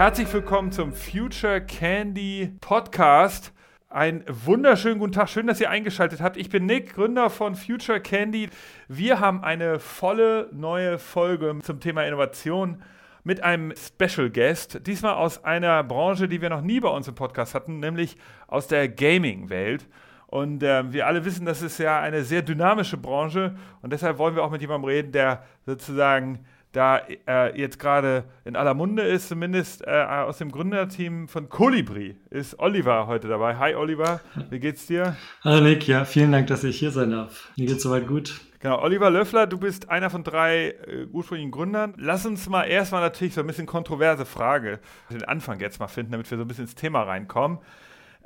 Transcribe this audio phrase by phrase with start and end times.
[0.00, 3.52] herzlich willkommen zum Future Candy Podcast.
[3.90, 6.38] Einen wunderschönen guten Tag, schön, dass ihr eingeschaltet habt.
[6.38, 8.48] Ich bin Nick, Gründer von Future Candy.
[8.88, 12.82] Wir haben eine volle neue Folge zum Thema Innovation
[13.24, 14.86] mit einem Special Guest.
[14.86, 18.68] Diesmal aus einer Branche, die wir noch nie bei uns im Podcast hatten, nämlich aus
[18.68, 19.86] der Gaming-Welt.
[20.28, 24.34] Und äh, wir alle wissen, das ist ja eine sehr dynamische Branche und deshalb wollen
[24.34, 29.28] wir auch mit jemandem reden, der sozusagen da äh, jetzt gerade in aller Munde ist,
[29.28, 33.56] zumindest äh, aus dem Gründerteam von Colibri, ist Oliver heute dabei.
[33.56, 34.20] Hi Oliver,
[34.50, 35.16] wie geht's dir?
[35.42, 37.50] Hallo Nick, ja, vielen Dank, dass ich hier sein darf.
[37.56, 38.40] Mir geht's soweit gut.
[38.60, 41.94] Genau, Oliver Löffler, du bist einer von drei äh, ursprünglichen Gründern.
[41.96, 46.12] Lass uns mal erstmal natürlich so ein bisschen kontroverse Frage, den Anfang jetzt mal finden,
[46.12, 47.58] damit wir so ein bisschen ins Thema reinkommen.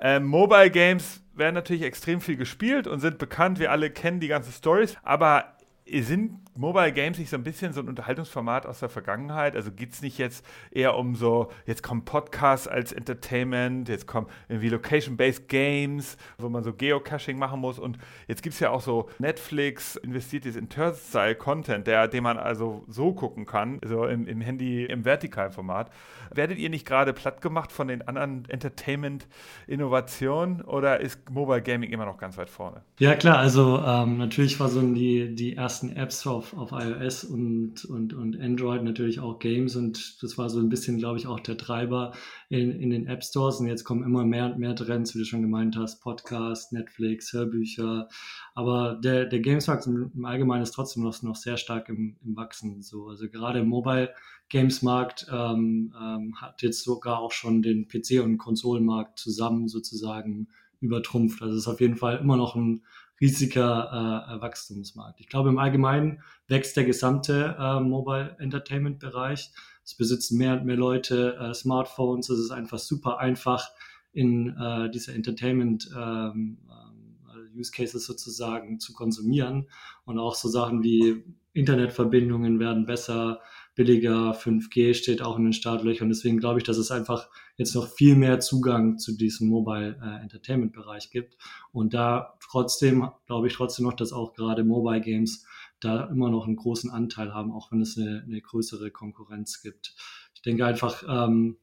[0.00, 3.58] Ähm, Mobile Games werden natürlich extrem viel gespielt und sind bekannt.
[3.58, 4.96] Wir alle kennen die ganzen Stories.
[5.04, 5.54] Aber
[5.86, 9.56] sind Mobile Games nicht so ein bisschen so ein Unterhaltungsformat aus der Vergangenheit?
[9.56, 14.28] Also geht es nicht jetzt eher um so, jetzt kommen Podcasts als Entertainment, jetzt kommen
[14.48, 18.82] irgendwie Location-Based Games, wo man so Geocaching machen muss und jetzt gibt es ja auch
[18.82, 24.28] so Netflix investiert jetzt in Turnstyle-Content, der, den man also so gucken kann, so im,
[24.28, 25.90] im Handy im vertikalen Format.
[26.32, 32.04] Werdet ihr nicht gerade platt gemacht von den anderen Entertainment-Innovationen oder ist Mobile Gaming immer
[32.04, 32.82] noch ganz weit vorne?
[32.98, 37.24] Ja klar, also ähm, natürlich war so die, die ersten Apps auf auf, auf iOS
[37.24, 41.26] und, und, und Android natürlich auch Games und das war so ein bisschen, glaube ich,
[41.26, 42.12] auch der Treiber
[42.48, 45.24] in, in den App Stores und jetzt kommen immer mehr und mehr Trends, wie du
[45.24, 48.08] schon gemeint hast, Podcast, Netflix, Hörbücher,
[48.54, 52.82] aber der, der Gamesmarkt im Allgemeinen ist trotzdem noch, noch sehr stark im, im Wachsen.
[52.82, 53.08] So.
[53.08, 54.10] Also gerade im Mobile
[54.50, 60.48] Games Markt ähm, ähm, hat jetzt sogar auch schon den PC- und Konsolenmarkt zusammen sozusagen
[60.80, 61.40] übertrumpft.
[61.40, 62.82] Also es ist auf jeden Fall immer noch ein
[63.20, 65.20] riesiger äh, Wachstumsmarkt.
[65.20, 69.50] Ich glaube, im Allgemeinen wächst der gesamte äh, Mobile Entertainment Bereich.
[69.84, 72.28] Es besitzen mehr und mehr Leute äh, Smartphones.
[72.28, 73.70] Es ist einfach super einfach,
[74.14, 79.68] in äh, diese Entertainment ähm, äh, Use Cases sozusagen zu konsumieren.
[80.04, 83.40] Und auch so Sachen wie Internetverbindungen werden besser,
[83.74, 86.08] billiger, 5G steht auch in den Startlöchern.
[86.08, 90.22] Deswegen glaube ich, dass es einfach jetzt noch viel mehr Zugang zu diesem Mobile äh,
[90.22, 91.36] Entertainment Bereich gibt.
[91.72, 95.44] Und da trotzdem, glaube ich trotzdem noch, dass auch gerade Mobile Games
[95.80, 99.94] da immer noch einen großen Anteil haben, auch wenn es eine, eine größere Konkurrenz gibt.
[100.34, 101.58] Ich denke einfach, ähm,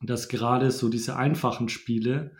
[0.00, 2.32] dass gerade so diese einfachen Spiele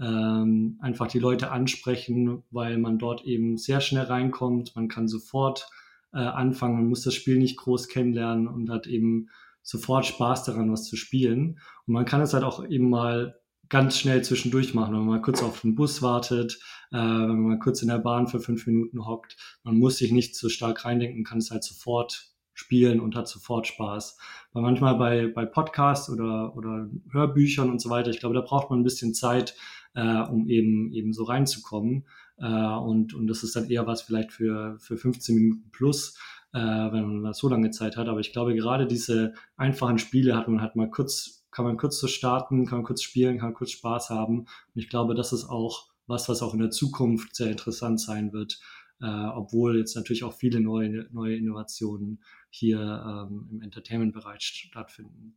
[0.00, 4.76] ähm, einfach die Leute ansprechen, weil man dort eben sehr schnell reinkommt.
[4.76, 5.68] Man kann sofort
[6.12, 6.76] äh, anfangen.
[6.76, 9.28] Man muss das Spiel nicht groß kennenlernen und hat eben
[9.62, 11.58] sofort Spaß daran, was zu spielen.
[11.86, 15.22] Und man kann es halt auch eben mal ganz schnell zwischendurch machen, wenn man mal
[15.22, 16.58] kurz auf den Bus wartet,
[16.90, 19.36] äh, wenn man mal kurz in der Bahn für fünf Minuten hockt.
[19.62, 23.66] Man muss sich nicht so stark reindenken, kann es halt sofort spielen und hat sofort
[23.66, 24.18] Spaß.
[24.52, 28.70] Weil manchmal bei, bei Podcasts oder, oder Hörbüchern und so weiter, ich glaube, da braucht
[28.70, 29.54] man ein bisschen Zeit,
[29.94, 32.06] äh, um eben, eben so reinzukommen.
[32.40, 36.18] Äh, und, und das ist dann eher was vielleicht für, für 15 Minuten plus,
[36.52, 38.08] äh, wenn man so lange Zeit hat.
[38.08, 41.98] Aber ich glaube, gerade diese einfachen Spiele hat man halt mal kurz, kann man kurz
[41.98, 44.40] so starten, kann man kurz spielen, kann man kurz Spaß haben.
[44.40, 48.32] Und ich glaube, das ist auch was, was auch in der Zukunft sehr interessant sein
[48.32, 48.60] wird.
[49.02, 55.36] Äh, obwohl jetzt natürlich auch viele neue, neue Innovationen hier ähm, im Entertainment-Bereich stattfinden.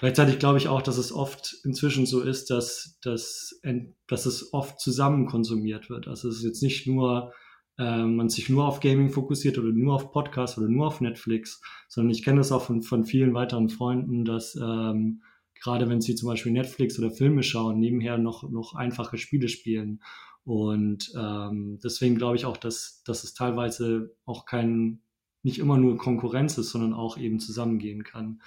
[0.00, 3.60] Gleichzeitig glaube ich auch, dass es oft inzwischen so ist, dass, dass,
[4.08, 6.08] dass es oft zusammen konsumiert wird.
[6.08, 7.34] Also es ist jetzt nicht nur,
[7.76, 11.60] äh, man sich nur auf Gaming fokussiert oder nur auf Podcasts oder nur auf Netflix,
[11.86, 15.22] sondern ich kenne das auch von, von vielen weiteren Freunden, dass ähm,
[15.60, 20.02] gerade wenn sie zum Beispiel Netflix oder Filme schauen, nebenher noch, noch einfache Spiele spielen.
[20.44, 25.02] Und ähm, deswegen glaube ich auch, dass, dass es teilweise auch kein,
[25.42, 28.40] nicht immer nur Konkurrenz ist, sondern auch eben zusammengehen kann.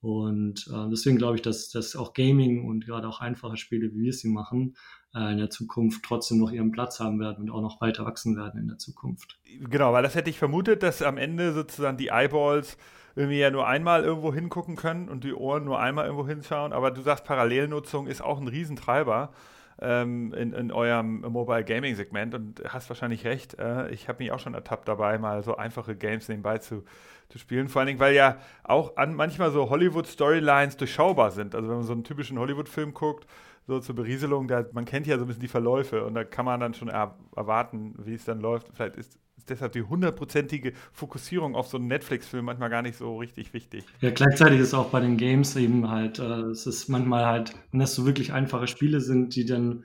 [0.00, 4.04] Und äh, deswegen glaube ich, dass, dass auch Gaming und gerade auch einfache Spiele, wie
[4.04, 4.76] wir sie machen,
[5.14, 8.36] äh, in der Zukunft trotzdem noch ihren Platz haben werden und auch noch weiter wachsen
[8.36, 9.38] werden in der Zukunft.
[9.68, 12.78] Genau, weil das hätte ich vermutet, dass am Ende sozusagen die Eyeballs
[13.14, 16.72] irgendwie ja nur einmal irgendwo hingucken können und die Ohren nur einmal irgendwo hinschauen.
[16.72, 19.32] Aber du sagst, Parallelnutzung ist auch ein Riesentreiber
[19.80, 23.58] ähm, in, in eurem Mobile Gaming Segment und hast wahrscheinlich recht.
[23.58, 26.84] Äh, ich habe mich auch schon ertappt dabei, mal so einfache Games nebenbei zu,
[27.28, 27.68] zu spielen.
[27.68, 31.54] Vor allen Dingen, weil ja auch an manchmal so Hollywood-Storylines durchschaubar sind.
[31.54, 33.26] Also wenn man so einen typischen Hollywood-Film guckt,
[33.66, 36.44] so zur Berieselung, da, man kennt ja so ein bisschen die Verläufe und da kann
[36.44, 38.68] man dann schon er, erwarten, wie es dann läuft.
[38.74, 43.16] Vielleicht ist, ist deshalb die hundertprozentige Fokussierung auf so einen Netflix-Film manchmal gar nicht so
[43.16, 43.84] richtig wichtig.
[44.00, 47.80] Ja, gleichzeitig ist auch bei den Games eben halt, äh, es ist manchmal halt, wenn
[47.80, 49.84] das so wirklich einfache Spiele sind, die dann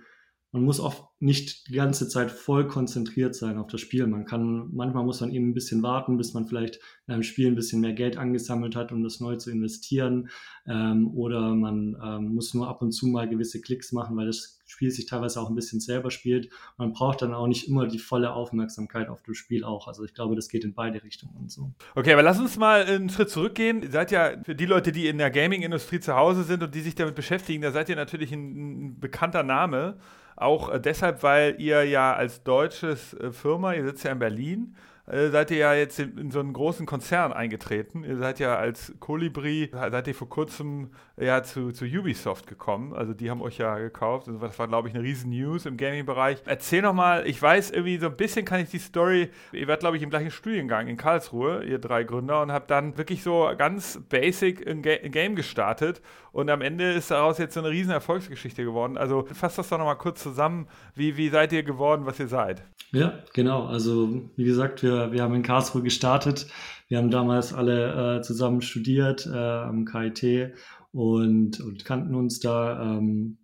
[0.56, 4.08] man muss oft nicht die ganze Zeit voll konzentriert sein auf das Spiel.
[4.08, 7.48] Man kann, manchmal muss man eben ein bisschen warten, bis man vielleicht in einem Spiel
[7.48, 10.30] ein bisschen mehr Geld angesammelt hat, um das neu zu investieren.
[10.66, 14.62] Ähm, oder man ähm, muss nur ab und zu mal gewisse Klicks machen, weil das
[14.66, 16.50] Spiel sich teilweise auch ein bisschen selber spielt.
[16.78, 19.90] Man braucht dann auch nicht immer die volle Aufmerksamkeit auf das Spiel auch.
[19.90, 21.74] Also ich glaube, das geht in beide Richtungen und so.
[21.96, 23.84] Okay, aber lass uns mal einen Schritt zurückgehen.
[23.84, 26.82] Ihr seid ja für die Leute, die in der Gaming-Industrie zu Hause sind und die
[26.82, 29.98] sich damit beschäftigen, da seid ihr natürlich ein, ein bekannter Name.
[30.36, 34.76] Auch äh, deshalb, weil ihr ja als deutsches äh, Firma, ihr sitzt ja in Berlin,
[35.08, 38.04] äh, seid ihr ja jetzt in, in, so einen großen Konzern eingetreten.
[38.04, 42.94] Ihr seid ja als Colibri, seid ihr vor kurzem ja zu, zu Ubisoft gekommen.
[42.94, 44.28] Also die haben euch ja gekauft.
[44.28, 46.40] Also das war, glaube ich, eine riesen News im Gaming-Bereich.
[46.46, 49.82] Erzähl noch mal, ich weiß irgendwie so ein bisschen kann ich die Story, ihr werdet,
[49.82, 53.50] glaube ich, im gleichen Studiengang in Karlsruhe, ihr drei Gründer, und habt dann wirklich so
[53.58, 56.02] ganz basic ein, Ga ein Game gestartet.
[56.32, 58.98] Und am Ende ist daraus jetzt so eine riesen Erfolgsgeschichte geworden.
[58.98, 60.68] Also fasst das doch noch mal kurz zusammen.
[60.94, 62.64] Wie, wie seid ihr geworden, was ihr seid?
[62.92, 63.66] Ja, genau.
[63.68, 66.48] Also wie gesagt, wir wir, haben in Karlsruhe gestartet.
[66.88, 70.54] Wir haben damals alle äh, zusammen studiert äh, am KIT
[70.92, 72.98] und, und kannten uns da.
[72.98, 73.38] Ähm,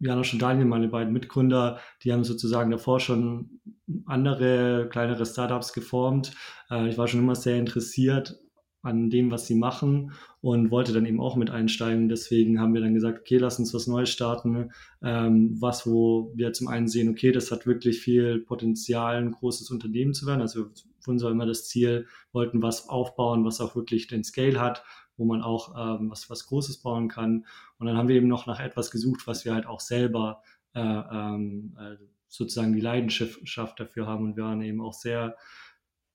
[0.00, 3.60] Janosch und Daniel, meine beiden Mitgründer, die haben sozusagen davor schon
[4.06, 6.32] andere kleinere Startups geformt.
[6.70, 8.43] Äh, ich war schon immer sehr interessiert
[8.84, 12.08] an dem, was sie machen und wollte dann eben auch mit einsteigen.
[12.08, 14.70] Deswegen haben wir dann gesagt, okay, lass uns was Neues starten,
[15.02, 19.70] ähm, was, wo wir zum einen sehen, okay, das hat wirklich viel Potenzial, ein großes
[19.70, 20.42] Unternehmen zu werden.
[20.42, 20.66] Also
[21.00, 24.84] für uns war immer das Ziel, wollten was aufbauen, was auch wirklich den Scale hat,
[25.16, 27.46] wo man auch ähm, was, was Großes bauen kann.
[27.78, 30.42] Und dann haben wir eben noch nach etwas gesucht, was wir halt auch selber
[30.74, 31.96] äh, ähm, äh,
[32.28, 34.24] sozusagen die Leidenschaft dafür haben.
[34.24, 35.36] Und wir waren eben auch sehr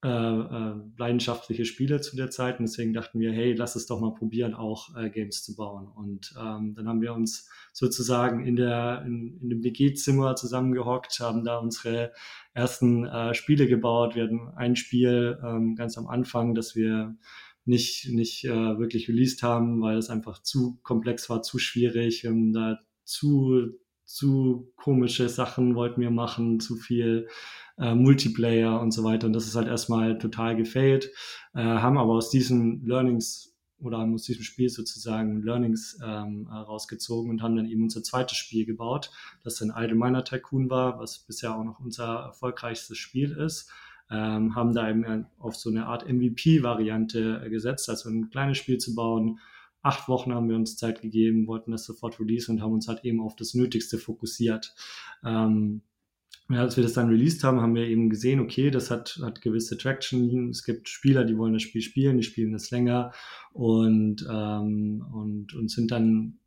[0.02, 4.00] äh, äh, leidenschaftliche Spieler zu der Zeit und deswegen dachten wir, hey, lass es doch
[4.00, 5.90] mal probieren, auch äh, Games zu bauen.
[5.90, 11.44] Und ähm, dann haben wir uns sozusagen in, der, in, in dem WG-Zimmer zusammengehockt, haben
[11.44, 12.14] da unsere
[12.54, 14.16] ersten äh, Spiele gebaut.
[14.16, 17.18] Wir hatten ein Spiel ähm, ganz am Anfang, das wir
[17.66, 22.26] nicht, nicht äh, wirklich released haben, weil es einfach zu komplex war, zu schwierig.
[22.26, 23.74] Haben da zu,
[24.06, 27.28] zu komische Sachen wollten wir machen, zu viel
[27.80, 29.28] äh, Multiplayer und so weiter.
[29.28, 31.12] Und das ist halt erstmal total gefailt,
[31.54, 33.50] äh, haben aber aus diesen Learnings
[33.82, 38.66] oder aus diesem Spiel sozusagen Learnings ähm, rausgezogen und haben dann eben unser zweites Spiel
[38.66, 39.10] gebaut,
[39.44, 43.72] das dann Idle Miner Tycoon war, was bisher auch noch unser erfolgreichstes Spiel ist.
[44.12, 48.96] Ähm, haben da eben auf so eine Art MVP-Variante gesetzt, also ein kleines Spiel zu
[48.96, 49.40] bauen.
[49.82, 53.06] Acht Wochen haben wir uns Zeit gegeben, wollten das sofort release und haben uns halt
[53.06, 54.74] eben auf das Nötigste fokussiert.
[55.24, 55.84] Ähm,
[56.50, 59.42] ja, als wir das dann released haben, haben wir eben gesehen, okay, das hat, hat
[59.42, 60.50] gewisse Traction.
[60.50, 63.12] Es gibt Spieler, die wollen das Spiel spielen, die spielen das länger
[63.54, 66.40] und, ähm, und, und sind dann,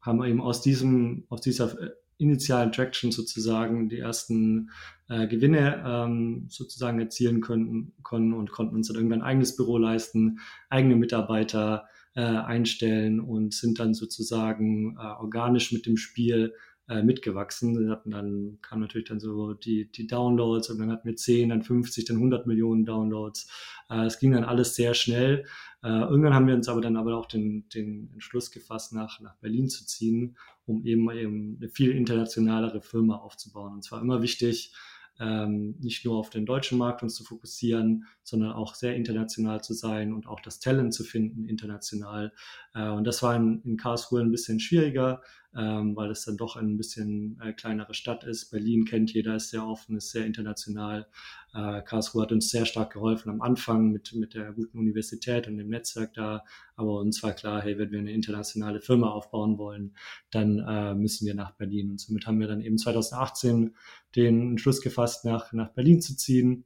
[0.00, 1.76] haben eben aus diesem, aus dieser
[2.18, 4.70] initialen Traction sozusagen die ersten
[5.08, 9.78] äh, Gewinne ähm, sozusagen erzielen können, können und konnten uns dann irgendwann ein eigenes Büro
[9.78, 11.84] leisten, eigene Mitarbeiter
[12.14, 16.54] äh, einstellen und sind dann sozusagen äh, organisch mit dem Spiel
[16.86, 17.78] äh, mitgewachsen.
[17.80, 21.48] Wir hatten dann, kam natürlich dann so die, die Downloads und dann hatten wir 10,
[21.48, 23.48] dann 50, dann 100 Millionen Downloads.
[23.88, 25.46] Äh, es ging dann alles sehr schnell.
[25.82, 29.34] Äh, irgendwann haben wir uns aber dann aber auch den, den Entschluss gefasst, nach, nach
[29.36, 30.36] Berlin zu ziehen,
[30.66, 33.72] um eben, eben eine viel internationalere Firma aufzubauen.
[33.72, 34.74] Und zwar immer wichtig,
[35.20, 39.72] ähm, nicht nur auf den deutschen Markt uns zu fokussieren, sondern auch sehr international zu
[39.72, 42.32] sein und auch das Talent zu finden international.
[42.74, 45.22] Und das war in, in Karlsruhe ein bisschen schwieriger,
[45.56, 48.50] ähm, weil es dann doch ein bisschen äh, kleinere Stadt ist.
[48.50, 51.06] Berlin kennt jeder, ist sehr offen, ist sehr international.
[51.54, 55.56] Äh, Karlsruhe hat uns sehr stark geholfen am Anfang mit, mit der guten Universität und
[55.58, 56.44] dem Netzwerk da.
[56.76, 59.94] Aber uns war klar, hey, wenn wir eine internationale Firma aufbauen wollen,
[60.30, 61.90] dann äh, müssen wir nach Berlin.
[61.90, 63.74] Und somit haben wir dann eben 2018
[64.16, 66.64] den Entschluss gefasst, nach, nach Berlin zu ziehen.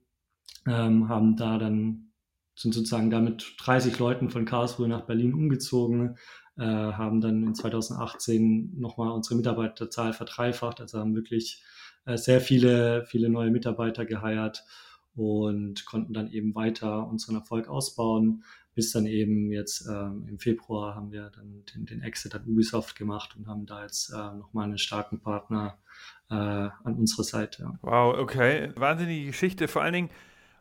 [0.67, 2.09] Ähm, haben da dann
[2.59, 6.19] sind sozusagen damit 30 Leuten von Karlsruhe nach Berlin umgezogen,
[6.59, 11.63] äh, haben dann in 2018 nochmal unsere Mitarbeiterzahl verdreifacht, also haben wirklich
[12.05, 14.65] äh, sehr viele, viele neue Mitarbeiter geheiert
[15.15, 20.95] und konnten dann eben weiter unseren Erfolg ausbauen, bis dann eben jetzt ähm, im Februar
[20.95, 24.65] haben wir dann den, den Exit an Ubisoft gemacht und haben da jetzt äh, nochmal
[24.65, 25.79] einen starken Partner
[26.31, 27.79] äh, an unserer Seite.
[27.83, 28.73] Wow, okay.
[28.77, 29.67] Wahnsinnige Geschichte.
[29.67, 30.11] Vor allen Dingen,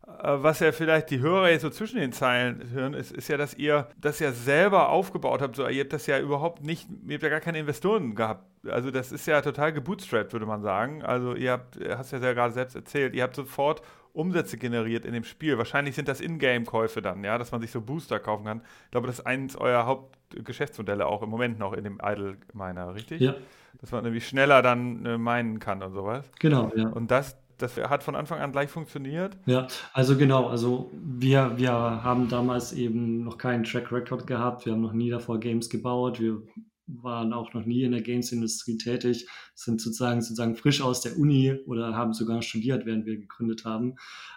[0.07, 3.53] was ja vielleicht die Hörer jetzt so zwischen den Zeilen hören, ist, ist ja, dass
[3.53, 5.57] ihr das ja selber aufgebaut habt.
[5.57, 8.45] So, ihr habt das ja überhaupt nicht, ihr habt ja gar keine Investoren gehabt.
[8.69, 11.03] Also das ist ja total gebootstrapped, würde man sagen.
[11.03, 13.81] Also ihr habt, hast ja gerade selbst erzählt, ihr habt sofort
[14.13, 15.57] Umsätze generiert in dem Spiel.
[15.57, 18.61] Wahrscheinlich sind das Ingame-Käufe dann, ja, dass man sich so Booster kaufen kann.
[18.85, 22.95] Ich glaube, das ist eins eurer Hauptgeschäftsmodelle auch im Moment noch in dem Idle Miner,
[22.95, 23.21] richtig?
[23.21, 23.35] Ja.
[23.79, 26.31] Dass man irgendwie schneller dann äh, meinen kann und sowas.
[26.39, 26.87] Genau, ja.
[26.87, 29.37] Und das, das hat von Anfang an gleich funktioniert?
[29.45, 34.73] Ja, also genau, also wir, wir haben damals eben noch keinen Track Record gehabt, wir
[34.73, 36.41] haben noch nie davor Games gebaut, wir
[36.87, 41.53] waren auch noch nie in der Games-Industrie tätig, sind sozusagen, sozusagen frisch aus der Uni
[41.65, 43.95] oder haben sogar studiert, während wir gegründet haben.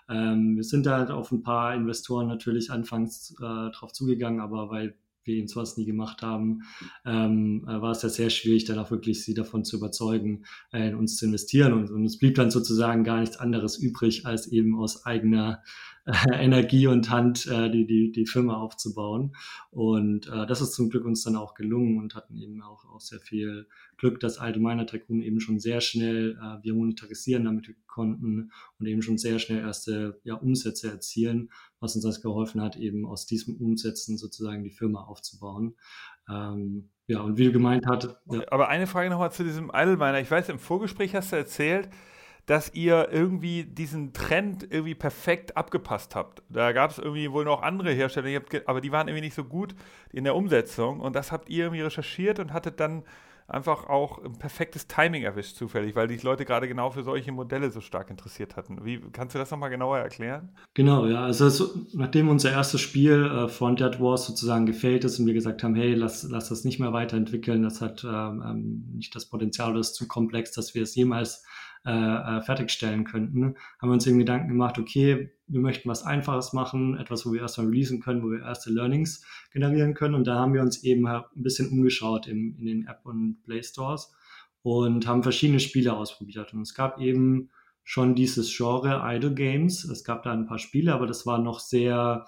[0.09, 4.69] Ähm, wir sind da halt auf ein paar Investoren natürlich anfangs äh, drauf zugegangen, aber
[4.69, 4.97] weil
[5.31, 6.63] wir eben sowas nie gemacht haben,
[7.05, 10.89] ähm, äh, war es ja sehr schwierig, dann auch wirklich sie davon zu überzeugen, äh,
[10.89, 11.73] in uns zu investieren.
[11.73, 15.63] Und, und es blieb dann sozusagen gar nichts anderes übrig, als eben aus eigener
[16.33, 19.37] Energie und Hand äh, die, die, die Firma aufzubauen.
[19.71, 23.01] Und äh, das ist zum Glück uns dann auch gelungen und hatten eben auch, auch
[23.01, 23.67] sehr viel
[23.97, 29.03] Glück, dass Allgemeiner Tycoon eben schon sehr schnell äh, wir monetarisieren damit konnten und eben
[29.03, 33.57] schon sehr schnell erste ja, Umsätze erzielen, was uns das geholfen hat, eben aus diesen
[33.57, 35.77] Umsätzen sozusagen die Firma aufzubauen.
[36.29, 38.17] Ähm, ja, und wie du gemeint hast.
[38.31, 38.43] Ja.
[38.51, 40.21] Aber eine Frage nochmal zu diesem Idleminer.
[40.21, 41.89] Ich weiß, im Vorgespräch hast du erzählt,
[42.47, 46.43] dass ihr irgendwie diesen Trend irgendwie perfekt abgepasst habt.
[46.49, 49.75] Da gab es irgendwie wohl noch andere Hersteller, aber die waren irgendwie nicht so gut
[50.13, 53.05] in der Umsetzung und das habt ihr irgendwie recherchiert und hattet dann
[53.51, 57.71] einfach auch ein perfektes Timing erwischt zufällig, weil die Leute gerade genau für solche Modelle
[57.71, 58.85] so stark interessiert hatten.
[58.85, 60.51] Wie kannst du das nochmal genauer erklären?
[60.75, 61.25] Genau, ja.
[61.25, 65.63] Also es, nachdem unser erstes Spiel äh, Frontier Wars sozusagen gefällt ist und wir gesagt
[65.63, 69.75] haben, hey, lass, lass das nicht mehr weiterentwickeln, das hat ähm, ähm nicht das Potenzial,
[69.75, 71.45] das ist zu komplex, dass wir es jemals
[71.87, 76.53] äh, äh, fertigstellen könnten, haben wir uns eben Gedanken gemacht, okay, wir möchten was Einfaches
[76.53, 80.15] machen, etwas, wo wir erstmal releasen können, wo wir erste Learnings generieren können.
[80.15, 83.63] Und da haben wir uns eben ein bisschen umgeschaut im, in den App- und Play
[83.63, 84.13] Stores
[84.63, 86.53] und haben verschiedene Spiele ausprobiert.
[86.53, 87.49] Und es gab eben
[87.83, 89.85] schon dieses Genre Idle Games.
[89.85, 92.27] Es gab da ein paar Spiele, aber das war noch sehr,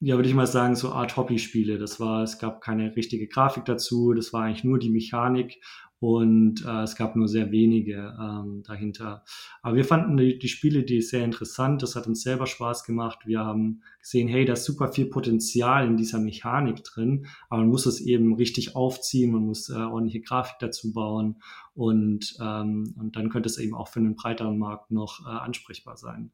[0.00, 1.78] ja, würde ich mal sagen, so Art Hobby-Spiele.
[1.78, 5.60] Das war, es gab keine richtige Grafik dazu, das war eigentlich nur die Mechanik
[6.04, 9.24] und äh, es gab nur sehr wenige ähm, dahinter.
[9.62, 13.20] Aber wir fanden die, die Spiele die sehr interessant, das hat uns selber Spaß gemacht.
[13.24, 17.70] Wir haben gesehen, hey, da ist super viel Potenzial in dieser Mechanik drin, aber man
[17.70, 21.36] muss es eben richtig aufziehen, man muss äh, ordentliche Grafik dazu bauen
[21.72, 25.96] und, ähm, und dann könnte es eben auch für einen breiteren Markt noch äh, ansprechbar
[25.96, 26.32] sein.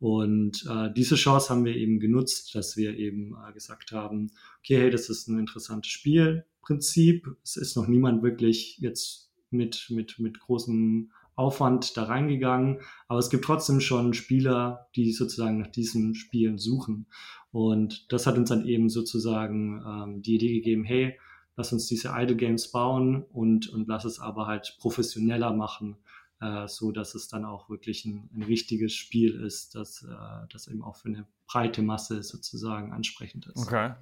[0.00, 4.78] Und äh, diese Chance haben wir eben genutzt, dass wir eben äh, gesagt haben, okay,
[4.78, 7.28] hey, das ist ein interessantes Spiel, Prinzip.
[7.42, 13.30] Es ist noch niemand wirklich jetzt mit, mit, mit großem Aufwand da reingegangen, aber es
[13.30, 17.06] gibt trotzdem schon Spieler, die sozusagen nach diesen Spielen suchen.
[17.50, 21.18] Und das hat uns dann eben sozusagen ähm, die Idee gegeben, hey,
[21.56, 25.96] lass uns diese Idle Games bauen und, und lass es aber halt professioneller machen,
[26.40, 30.68] äh, so dass es dann auch wirklich ein, ein richtiges Spiel ist, das, äh, das
[30.68, 33.66] eben auch für eine breite Masse sozusagen ansprechend ist.
[33.66, 33.92] Okay.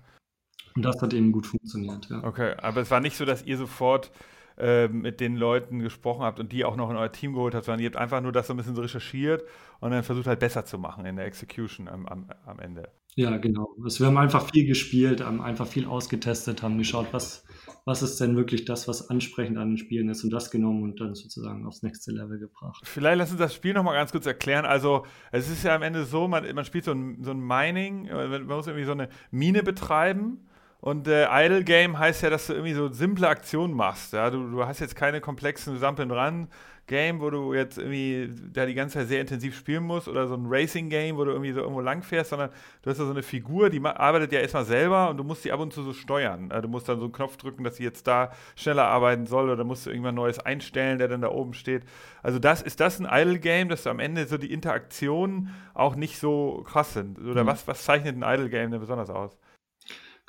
[0.76, 2.22] Und das hat eben gut funktioniert, ja.
[2.24, 4.10] Okay, aber es war nicht so, dass ihr sofort
[4.60, 7.64] äh, mit den Leuten gesprochen habt und die auch noch in euer Team geholt habt,
[7.64, 9.42] sondern ihr habt einfach nur das so ein bisschen so recherchiert
[9.80, 12.90] und dann versucht halt besser zu machen in der Execution am, am, am Ende.
[13.16, 13.74] Ja, genau.
[13.82, 17.44] Also wir haben einfach viel gespielt, haben einfach viel ausgetestet, haben geschaut, was,
[17.86, 21.00] was ist denn wirklich das, was ansprechend an den Spielen ist und das genommen und
[21.00, 22.82] dann sozusagen aufs nächste Level gebracht.
[22.84, 24.66] Vielleicht lass uns das Spiel nochmal ganz kurz erklären.
[24.66, 28.08] Also es ist ja am Ende so, man, man spielt so ein, so ein Mining,
[28.12, 30.46] man muss irgendwie so eine Mine betreiben
[30.80, 34.12] und äh, Idle Game heißt ja, dass du irgendwie so simple Aktionen machst.
[34.12, 34.30] Ja?
[34.30, 36.48] Du, du hast jetzt keine komplexen Jump Run
[36.86, 40.34] Game, wo du jetzt irgendwie da die ganze Zeit sehr intensiv spielen musst oder so
[40.34, 42.50] ein Racing Game, wo du irgendwie so irgendwo lang fährst, sondern
[42.82, 45.52] du hast da so eine Figur, die arbeitet ja erstmal selber und du musst die
[45.52, 46.48] ab und zu so steuern.
[46.48, 49.62] Du musst dann so einen Knopf drücken, dass sie jetzt da schneller arbeiten soll oder
[49.62, 51.84] musst du irgendwann Neues einstellen, der dann da oben steht.
[52.24, 55.94] Also das ist das ein Idle Game, dass du am Ende so die Interaktionen auch
[55.94, 57.20] nicht so krass sind.
[57.20, 57.48] Oder mhm.
[57.48, 59.38] was, was zeichnet ein Idle Game denn besonders aus?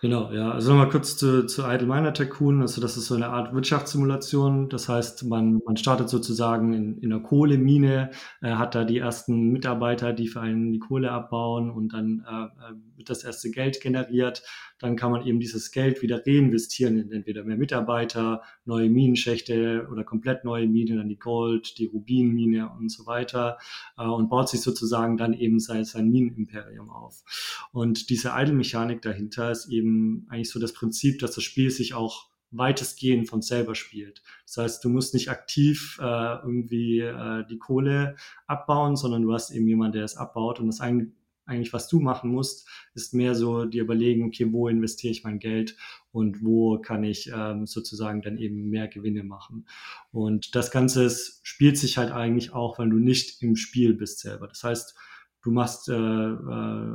[0.01, 0.51] Genau, ja.
[0.51, 2.61] Also nochmal kurz zu, zu Idle Miner Tycoon.
[2.61, 4.67] Also das ist so eine Art Wirtschaftssimulation.
[4.67, 8.09] Das heißt, man, man startet sozusagen in, in einer Kohlemine,
[8.41, 12.45] äh, hat da die ersten Mitarbeiter, die für einen die Kohle abbauen und dann äh,
[12.45, 14.41] äh wird das erste Geld generiert
[14.81, 20.03] dann kann man eben dieses Geld wieder reinvestieren in entweder mehr Mitarbeiter, neue Minenschächte oder
[20.03, 23.57] komplett neue Minen, dann die Gold, die Rubinmine und so weiter
[23.97, 27.23] äh, und baut sich sozusagen dann eben sein, sein Minenimperium auf.
[27.71, 32.31] Und diese Idle-Mechanik dahinter ist eben eigentlich so das Prinzip, dass das Spiel sich auch
[32.51, 34.21] weitestgehend von selber spielt.
[34.45, 39.51] Das heißt, du musst nicht aktiv äh, irgendwie äh, die Kohle abbauen, sondern du hast
[39.51, 41.11] eben jemanden, der es abbaut und das eigentlich
[41.45, 45.39] eigentlich, was du machen musst, ist mehr so dir überlegen, okay, wo investiere ich mein
[45.39, 45.75] Geld
[46.11, 49.65] und wo kann ich ähm, sozusagen dann eben mehr Gewinne machen.
[50.11, 51.09] Und das Ganze
[51.43, 54.47] spielt sich halt eigentlich auch, wenn du nicht im Spiel bist selber.
[54.47, 54.95] Das heißt,
[55.41, 55.95] du machst äh, äh,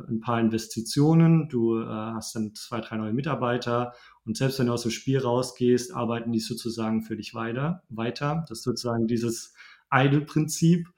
[0.09, 3.93] ein paar Investitionen, du äh, hast dann zwei, drei neue Mitarbeiter
[4.25, 7.83] und selbst wenn du aus dem Spiel rausgehst, arbeiten die sozusagen für dich weiter.
[7.89, 8.45] weiter.
[8.49, 9.55] Das ist sozusagen dieses
[9.93, 10.89] Idle-Prinzip.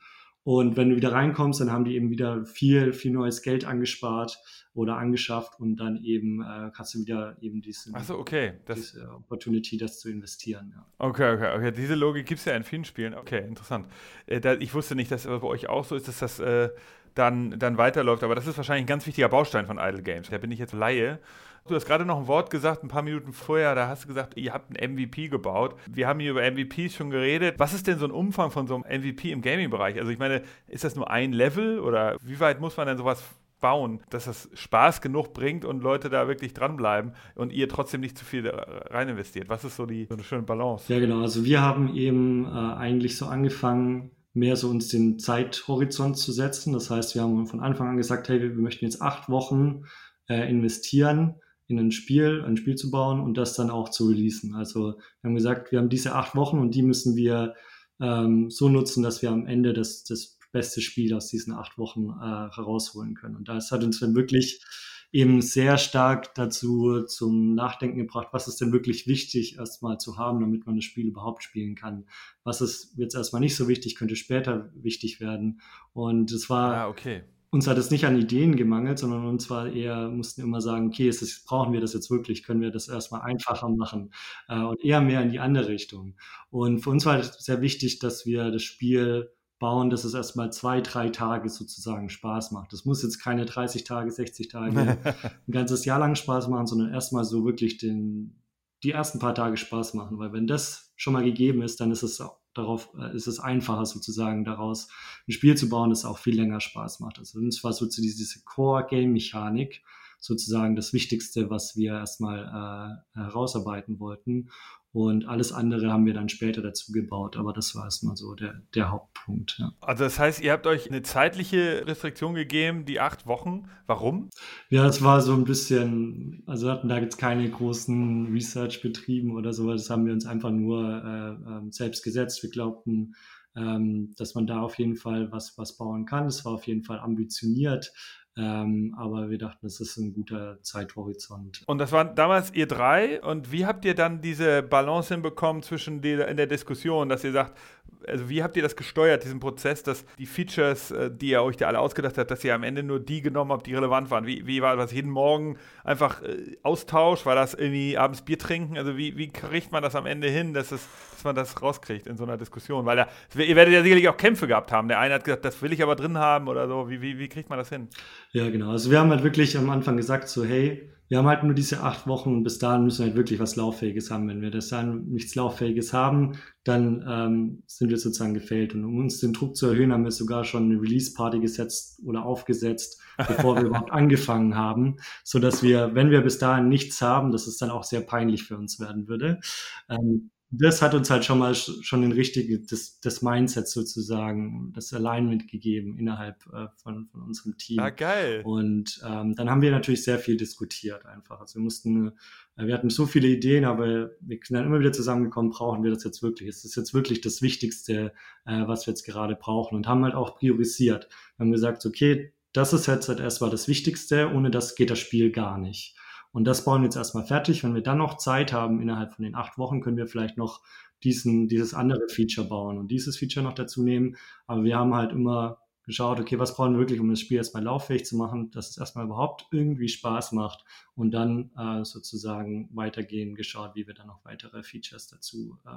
[0.48, 4.38] Und wenn du wieder reinkommst, dann haben die eben wieder viel, viel neues Geld angespart
[4.72, 8.54] oder angeschafft und dann eben äh, hast du wieder eben diese, so, okay.
[8.74, 10.72] diese Opportunity, das zu investieren.
[10.74, 10.86] Ja.
[10.96, 11.70] Okay, okay, okay.
[11.70, 13.12] Diese Logik gibt es ja in vielen Spielen.
[13.12, 13.88] Okay, interessant.
[14.24, 16.70] Äh, da, ich wusste nicht, dass es bei euch auch so ist, dass das äh,
[17.12, 20.30] dann, dann weiterläuft, aber das ist wahrscheinlich ein ganz wichtiger Baustein von Idle Games.
[20.30, 21.18] Da bin ich jetzt Laie
[21.68, 24.36] Du hast gerade noch ein Wort gesagt, ein paar Minuten vorher, da hast du gesagt,
[24.36, 25.74] ihr habt ein MVP gebaut.
[25.86, 27.56] Wir haben hier über MVPs schon geredet.
[27.58, 29.98] Was ist denn so ein Umfang von so einem MVP im Gaming-Bereich?
[29.98, 33.22] Also ich meine, ist das nur ein Level oder wie weit muss man denn sowas
[33.60, 38.16] bauen, dass das Spaß genug bringt und Leute da wirklich dranbleiben und ihr trotzdem nicht
[38.16, 39.50] zu viel rein investiert?
[39.50, 40.90] Was ist so die so eine schöne Balance?
[40.92, 41.20] Ja, genau.
[41.20, 46.72] Also wir haben eben äh, eigentlich so angefangen, mehr so uns den Zeithorizont zu setzen.
[46.72, 49.82] Das heißt, wir haben von Anfang an gesagt, hey, wir, möchten jetzt acht Wochen
[50.28, 51.34] äh, investieren
[51.68, 54.54] in ein Spiel, ein Spiel zu bauen und das dann auch zu releasen.
[54.54, 57.54] Also wir haben gesagt, wir haben diese acht Wochen und die müssen wir
[58.00, 62.08] ähm, so nutzen, dass wir am Ende das, das beste Spiel aus diesen acht Wochen
[62.08, 63.36] äh, herausholen können.
[63.36, 64.64] Und das hat uns dann wirklich
[65.12, 70.40] eben sehr stark dazu zum Nachdenken gebracht, was ist denn wirklich wichtig erstmal zu haben,
[70.40, 72.06] damit man das Spiel überhaupt spielen kann.
[72.44, 75.60] Was ist jetzt erstmal nicht so wichtig, könnte später wichtig werden.
[75.92, 79.72] Und es war ah, okay uns hat es nicht an Ideen gemangelt, sondern uns war
[79.72, 82.42] eher, mussten immer sagen, okay, ist brauchen wir das jetzt wirklich?
[82.42, 84.12] Können wir das erstmal einfacher machen?
[84.48, 86.16] Äh, und eher mehr in die andere Richtung.
[86.50, 90.52] Und für uns war es sehr wichtig, dass wir das Spiel bauen, dass es erstmal
[90.52, 92.72] zwei, drei Tage sozusagen Spaß macht.
[92.72, 94.98] Das muss jetzt keine 30 Tage, 60 Tage,
[95.48, 98.42] ein ganzes Jahr lang Spaß machen, sondern erstmal so wirklich den,
[98.82, 100.18] die ersten paar Tage Spaß machen.
[100.18, 103.40] Weil wenn das schon mal gegeben ist, dann ist es auch darauf äh, ist es
[103.40, 104.88] einfacher sozusagen daraus
[105.26, 107.18] ein Spiel zu bauen, das auch viel länger Spaß macht.
[107.18, 109.82] Also uns war so diese Core-Game-Mechanik
[110.20, 114.50] sozusagen das Wichtigste, was wir erstmal äh, herausarbeiten wollten.
[114.98, 118.62] Und alles andere haben wir dann später dazu gebaut, aber das war erstmal so der,
[118.74, 119.54] der Hauptpunkt.
[119.60, 119.72] Ja.
[119.80, 123.68] Also das heißt, ihr habt euch eine zeitliche Restriktion gegeben, die acht Wochen.
[123.86, 124.28] Warum?
[124.70, 129.52] Ja, es war so ein bisschen, also hatten da jetzt keine großen Research betrieben oder
[129.52, 132.42] so, das haben wir uns einfach nur äh, ähm, selbst gesetzt.
[132.42, 133.14] Wir glaubten,
[133.54, 136.26] ähm, dass man da auf jeden Fall was, was bauen kann.
[136.26, 137.92] Es war auf jeden Fall ambitioniert.
[138.38, 141.62] Ähm, aber wir dachten, das ist ein guter Zeithorizont.
[141.66, 143.20] Und das waren damals ihr drei.
[143.20, 147.32] Und wie habt ihr dann diese Balance hinbekommen zwischen die, in der Diskussion, dass ihr
[147.32, 147.58] sagt,
[148.06, 151.56] also wie habt ihr das gesteuert, diesen Prozess, dass die Features, äh, die ihr euch
[151.56, 154.24] da alle ausgedacht habt, dass ihr am Ende nur die genommen habt, die relevant waren?
[154.24, 157.26] Wie, wie war das jeden Morgen einfach äh, Austausch?
[157.26, 158.78] War das irgendwie abends Bier trinken?
[158.78, 160.86] Also wie, wie kriegt man das am Ende hin, dass, es,
[161.18, 162.86] dass man das rauskriegt in so einer Diskussion?
[162.86, 164.88] Weil da, ihr werdet ja sicherlich auch Kämpfe gehabt haben.
[164.88, 166.88] Der eine hat gesagt, das will ich aber drin haben oder so.
[166.88, 167.88] Wie, wie, wie kriegt man das hin?
[168.32, 168.70] Ja, genau.
[168.70, 171.82] Also wir haben halt wirklich am Anfang gesagt, so hey, wir haben halt nur diese
[171.82, 174.28] acht Wochen und bis dahin müssen wir halt wirklich was Lauffähiges haben.
[174.28, 178.74] Wenn wir das dann nichts Lauffähiges haben, dann ähm, sind wir sozusagen gefällt.
[178.74, 182.26] Und um uns den Druck zu erhöhen, haben wir sogar schon eine Release-Party gesetzt oder
[182.26, 187.32] aufgesetzt, bevor wir überhaupt angefangen haben, so dass wir, wenn wir bis dahin nichts haben,
[187.32, 189.40] dass es dann auch sehr peinlich für uns werden würde.
[189.88, 194.94] Ähm, das hat uns halt schon mal schon den richtigen, das, das Mindset sozusagen, das
[194.94, 197.80] Alignment gegeben innerhalb äh, von, von unserem Team.
[197.80, 198.40] Ah, geil.
[198.44, 201.40] Und ähm, dann haben wir natürlich sehr viel diskutiert einfach.
[201.40, 202.12] Also wir mussten,
[202.56, 205.90] äh, wir hatten so viele Ideen, aber wir sind dann immer wieder zusammengekommen, brauchen wir
[205.90, 206.48] das jetzt wirklich?
[206.48, 208.12] Ist das jetzt wirklich das Wichtigste,
[208.46, 209.76] äh, was wir jetzt gerade brauchen?
[209.76, 211.08] Und haben halt auch priorisiert.
[211.36, 214.98] Wir haben gesagt, okay, das ist jetzt halt erstmal das Wichtigste, ohne das geht das
[214.98, 215.94] Spiel gar nicht.
[216.32, 217.64] Und das bauen wir jetzt erstmal fertig.
[217.64, 220.62] Wenn wir dann noch Zeit haben, innerhalb von den acht Wochen, können wir vielleicht noch
[221.02, 224.16] diesen, dieses andere Feature bauen und dieses Feature noch dazu nehmen.
[224.46, 227.64] Aber wir haben halt immer geschaut, okay, was brauchen wir wirklich, um das Spiel erstmal
[227.64, 230.64] lauffähig zu machen, dass es erstmal überhaupt irgendwie Spaß macht
[230.94, 235.70] und dann äh, sozusagen weitergehen, geschaut, wie wir dann noch weitere Features dazu äh,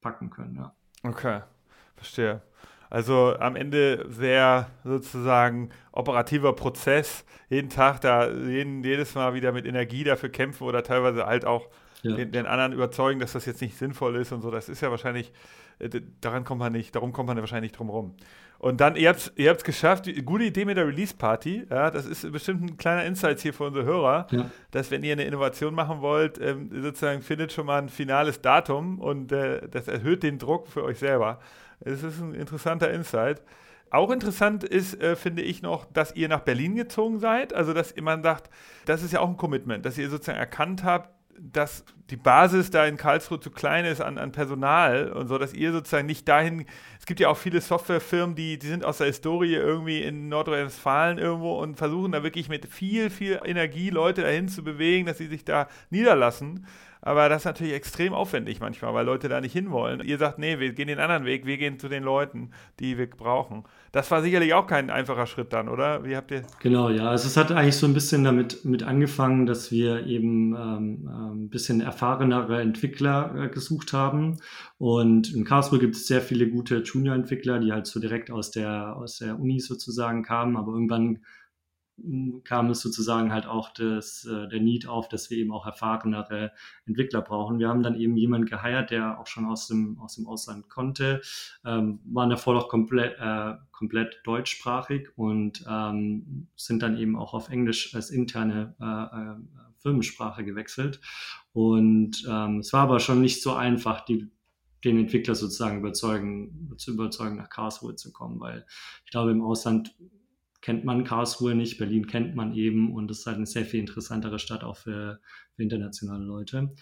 [0.00, 0.54] packen können.
[0.54, 0.76] Ja.
[1.02, 1.40] Okay,
[1.96, 2.40] verstehe.
[2.90, 9.66] Also am Ende sehr sozusagen operativer Prozess, jeden Tag da, jeden, jedes Mal wieder mit
[9.66, 11.68] Energie dafür kämpfen oder teilweise halt auch
[12.02, 12.14] ja.
[12.14, 14.50] den, den, anderen überzeugen, dass das jetzt nicht sinnvoll ist und so.
[14.50, 15.32] Das ist ja wahrscheinlich,
[15.78, 15.88] äh,
[16.20, 18.14] daran kommt man nicht, darum kommt man ja wahrscheinlich nicht drum rum.
[18.58, 22.30] Und dann, ihr habt es ihr geschafft, gute Idee mit der Release-Party, ja, das ist
[22.32, 24.50] bestimmt ein kleiner Insight hier für unsere Hörer, ja.
[24.70, 28.98] dass wenn ihr eine Innovation machen wollt, ähm, sozusagen findet schon mal ein finales Datum
[28.98, 31.38] und äh, das erhöht den Druck für euch selber.
[31.80, 33.42] Es ist ein interessanter Insight.
[33.90, 37.54] Auch interessant ist, äh, finde ich noch, dass ihr nach Berlin gezogen seid.
[37.54, 38.50] Also, dass man sagt,
[38.84, 42.86] das ist ja auch ein Commitment, dass ihr sozusagen erkannt habt, dass die Basis da
[42.86, 46.66] in Karlsruhe zu klein ist an, an Personal und so, dass ihr sozusagen nicht dahin,
[46.98, 51.18] es gibt ja auch viele Softwarefirmen, die, die sind aus der Historie irgendwie in Nordrhein-Westfalen
[51.18, 55.26] irgendwo und versuchen da wirklich mit viel, viel Energie Leute dahin zu bewegen, dass sie
[55.26, 56.66] sich da niederlassen.
[57.02, 60.00] Aber das ist natürlich extrem aufwendig manchmal, weil Leute da nicht hinwollen.
[60.04, 63.08] Ihr sagt, nee, wir gehen den anderen Weg, wir gehen zu den Leuten, die wir
[63.08, 63.64] brauchen.
[63.92, 66.04] Das war sicherlich auch kein einfacher Schritt dann, oder?
[66.04, 66.42] Wie habt ihr?
[66.60, 67.08] Genau, ja.
[67.10, 71.32] Also es hat eigentlich so ein bisschen damit mit angefangen, dass wir eben ähm, ein
[71.32, 74.38] ähm, bisschen erfahrenere Entwickler äh, gesucht haben.
[74.78, 78.96] Und in Karlsruhe gibt es sehr viele gute Junior-Entwickler, die halt so direkt aus der,
[78.96, 81.20] aus der Uni sozusagen kamen, aber irgendwann
[82.44, 86.52] kam es sozusagen halt auch das, äh, der Need auf, dass wir eben auch erfahrenere
[86.86, 87.58] Entwickler brauchen.
[87.58, 91.22] Wir haben dann eben jemanden geheiert, der auch schon aus dem, aus dem Ausland konnte,
[91.64, 97.48] ähm, waren davor auch komplett, äh, komplett deutschsprachig und ähm, sind dann eben auch auf
[97.48, 101.00] Englisch als interne äh, äh, Firmensprache gewechselt.
[101.52, 104.28] Und ähm, es war aber schon nicht so einfach, die,
[104.84, 108.66] den Entwickler sozusagen überzeugen, zu überzeugen, nach Karlsruhe zu kommen, weil
[109.04, 109.94] ich glaube, im Ausland
[110.66, 113.78] kennt man Karlsruhe nicht, Berlin kennt man eben und es ist halt eine sehr viel
[113.78, 115.20] interessantere Stadt auch für,
[115.54, 116.74] für internationale Leute.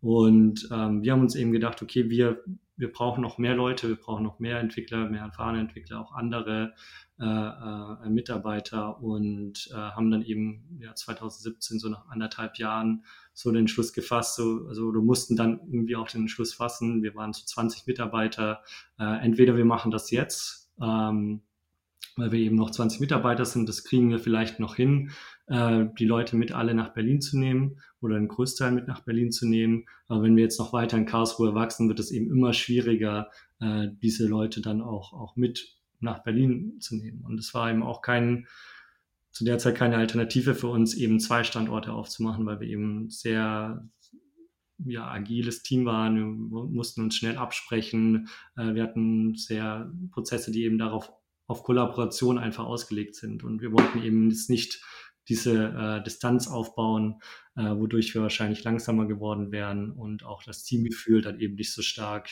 [0.00, 2.44] Und ähm, wir haben uns eben gedacht, okay, wir,
[2.76, 6.74] wir brauchen noch mehr Leute, wir brauchen noch mehr Entwickler, mehr erfahrene Entwickler, auch andere
[7.18, 13.50] äh, äh, Mitarbeiter und äh, haben dann eben ja, 2017, so nach anderthalb Jahren, so
[13.50, 14.36] den Schluss gefasst.
[14.36, 17.02] So, also wir mussten dann irgendwie auch den Schluss fassen.
[17.02, 18.62] Wir waren so 20 Mitarbeiter.
[19.00, 21.42] Äh, entweder wir machen das jetzt, ähm,
[22.16, 23.68] weil wir eben noch 20 Mitarbeiter sind.
[23.68, 25.10] Das kriegen wir vielleicht noch hin,
[25.46, 29.32] äh, die Leute mit alle nach Berlin zu nehmen oder einen Großteil mit nach Berlin
[29.32, 29.86] zu nehmen.
[30.08, 33.88] Aber wenn wir jetzt noch weiter in Karlsruhe wachsen, wird es eben immer schwieriger, äh,
[34.02, 37.24] diese Leute dann auch, auch mit nach Berlin zu nehmen.
[37.24, 38.46] Und es war eben auch kein,
[39.30, 43.88] zu der Zeit keine Alternative für uns, eben zwei Standorte aufzumachen, weil wir eben sehr
[44.84, 46.16] ja, agiles Team waren.
[46.16, 48.28] Wir mussten uns schnell absprechen.
[48.56, 51.12] Äh, wir hatten sehr Prozesse, die eben darauf
[51.52, 53.44] auf Kollaboration einfach ausgelegt sind.
[53.44, 54.82] Und wir wollten eben jetzt nicht
[55.28, 57.22] diese äh, Distanz aufbauen,
[57.56, 61.82] äh, wodurch wir wahrscheinlich langsamer geworden wären und auch das Teamgefühl dann eben nicht so
[61.82, 62.30] stark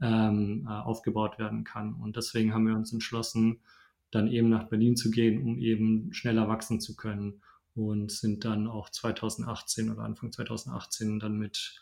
[0.00, 1.94] ähm, äh, aufgebaut werden kann.
[1.94, 3.60] Und deswegen haben wir uns entschlossen,
[4.10, 7.42] dann eben nach Berlin zu gehen, um eben schneller wachsen zu können
[7.74, 11.80] und sind dann auch 2018 oder Anfang 2018 dann mit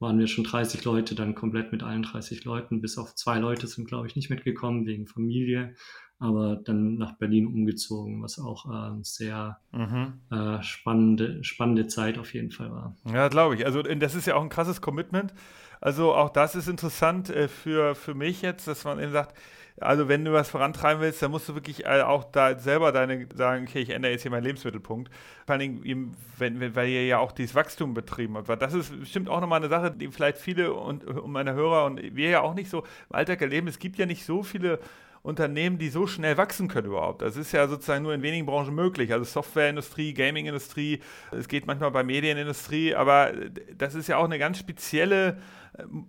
[0.00, 3.66] waren wir schon 30 Leute, dann komplett mit allen 30 Leuten, bis auf zwei Leute
[3.68, 5.74] sind, glaube ich, nicht mitgekommen wegen Familie
[6.20, 10.20] aber dann nach Berlin umgezogen, was auch äh, sehr mhm.
[10.30, 12.94] äh, spannende, spannende Zeit auf jeden Fall war.
[13.10, 13.64] Ja, glaube ich.
[13.64, 15.32] Also das ist ja auch ein krasses Commitment.
[15.80, 19.34] Also auch das ist interessant äh, für, für mich jetzt, dass man eben sagt,
[19.78, 23.26] also wenn du was vorantreiben willst, dann musst du wirklich äh, auch da selber deine
[23.34, 25.10] sagen, okay, ich ändere jetzt hier meinen Lebensmittelpunkt.
[25.46, 28.62] Vor allen Dingen, wenn, weil ihr ja auch dieses Wachstum betrieben habt.
[28.62, 32.00] Das ist bestimmt auch nochmal eine Sache, die vielleicht viele und, und meine Hörer und
[32.14, 33.68] wir ja auch nicht so im Alltag erleben.
[33.68, 34.80] Es gibt ja nicht so viele
[35.22, 37.20] Unternehmen, die so schnell wachsen können überhaupt.
[37.20, 39.12] Das ist ja sozusagen nur in wenigen Branchen möglich.
[39.12, 43.32] Also Softwareindustrie, Gamingindustrie, es geht manchmal bei Medienindustrie, aber
[43.76, 45.38] das ist ja auch eine ganz spezielle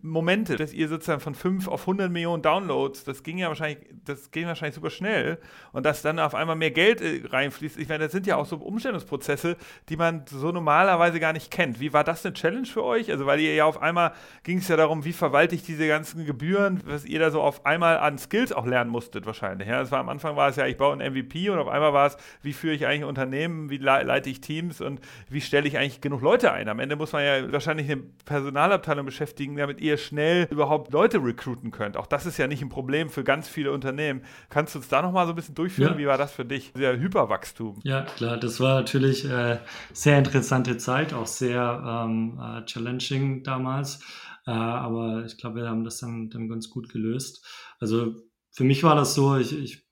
[0.02, 4.32] Momente, dass ihr sozusagen von 5 auf 100 Millionen Downloads, das ging ja wahrscheinlich, das
[4.32, 5.38] ging wahrscheinlich super schnell
[5.72, 7.78] und dass dann auf einmal mehr Geld äh, reinfließt.
[7.78, 9.58] Ich meine, das sind ja auch so Umstellungsprozesse,
[9.90, 11.80] die man so normalerweise gar nicht kennt.
[11.80, 13.12] Wie war das eine Challenge für euch?
[13.12, 16.26] Also, weil ihr ja auf einmal ging es ja darum, wie verwalte ich diese ganzen
[16.26, 19.68] Gebühren, was ihr da so auf einmal an Skills auch lernen musstet wahrscheinlich.
[19.68, 21.94] Ja, es war am Anfang war es ja, ich baue ein MVP und auf einmal
[21.94, 25.78] war es, wie führe ich eigentlich Unternehmen, wie leite ich Teams und wie stelle ich
[25.78, 26.68] eigentlich genug Leute ein.
[26.68, 31.72] Am Ende muss man ja wahrscheinlich eine Personalabteilung beschäftigen, damit ihr schnell überhaupt Leute recruiten
[31.72, 31.98] könnt.
[31.98, 34.22] Auch das ist ja nicht ein Problem für ganz viele Unternehmen.
[34.50, 35.94] Kannst du uns da nochmal so ein bisschen durchführen?
[35.94, 35.98] Ja.
[35.98, 36.74] Wie war das für dich?
[36.74, 37.80] Der Hyperwachstum.
[37.84, 39.60] Ja, klar, das war natürlich äh,
[39.94, 44.00] sehr interessante Zeit, auch sehr ähm, äh, challenging damals.
[44.46, 47.46] Äh, aber ich glaube, wir haben das dann, dann ganz gut gelöst.
[47.80, 48.16] Also
[48.52, 49.88] für mich war das so, ich, ich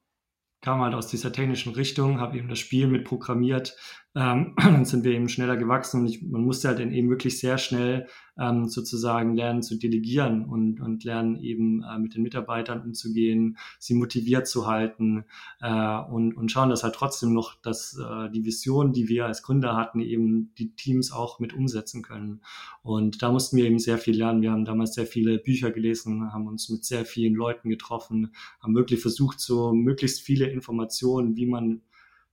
[0.61, 3.75] kam halt aus dieser technischen Richtung, habe eben das Spiel mit programmiert,
[4.15, 7.39] ähm, dann sind wir eben schneller gewachsen und ich, man musste halt dann eben wirklich
[7.39, 8.07] sehr schnell
[8.39, 13.93] ähm, sozusagen lernen zu delegieren und, und lernen eben äh, mit den Mitarbeitern umzugehen, sie
[13.93, 15.25] motiviert zu halten
[15.61, 19.43] äh, und, und schauen, dass halt trotzdem noch, dass äh, die Vision, die wir als
[19.43, 22.41] Gründer hatten, eben die Teams auch mit umsetzen können.
[22.81, 24.41] Und da mussten wir eben sehr viel lernen.
[24.41, 28.75] Wir haben damals sehr viele Bücher gelesen, haben uns mit sehr vielen Leuten getroffen, haben
[28.75, 31.81] wirklich versucht, so möglichst viele Informationen, wie man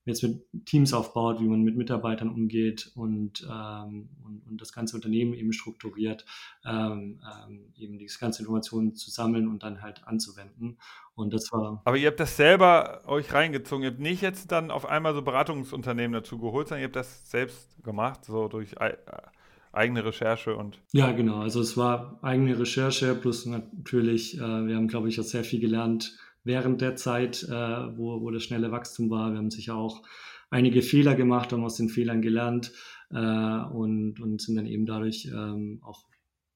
[0.06, 4.96] jetzt mit Teams aufbaut, wie man mit Mitarbeitern umgeht und, ähm, und, und das ganze
[4.96, 6.24] Unternehmen eben strukturiert,
[6.64, 10.78] ähm, ähm, eben die ganze Informationen zu sammeln und dann halt anzuwenden.
[11.16, 11.82] Und das war.
[11.84, 13.82] Aber ihr habt das selber euch reingezogen.
[13.82, 17.28] Ihr habt nicht jetzt dann auf einmal so Beratungsunternehmen dazu geholt, sondern ihr habt das
[17.28, 18.76] selbst gemacht, so durch
[19.72, 20.78] eigene Recherche und.
[20.92, 21.40] Ja, genau.
[21.40, 25.60] Also es war eigene Recherche plus natürlich, äh, wir haben, glaube ich, auch sehr viel
[25.60, 26.16] gelernt
[26.46, 27.50] während der Zeit, äh,
[27.98, 29.32] wo, wo das schnelle Wachstum war.
[29.32, 30.02] Wir haben sicher auch
[30.48, 32.72] einige Fehler gemacht, haben aus den Fehlern gelernt
[33.10, 36.06] äh, und, und sind dann eben dadurch ähm, auch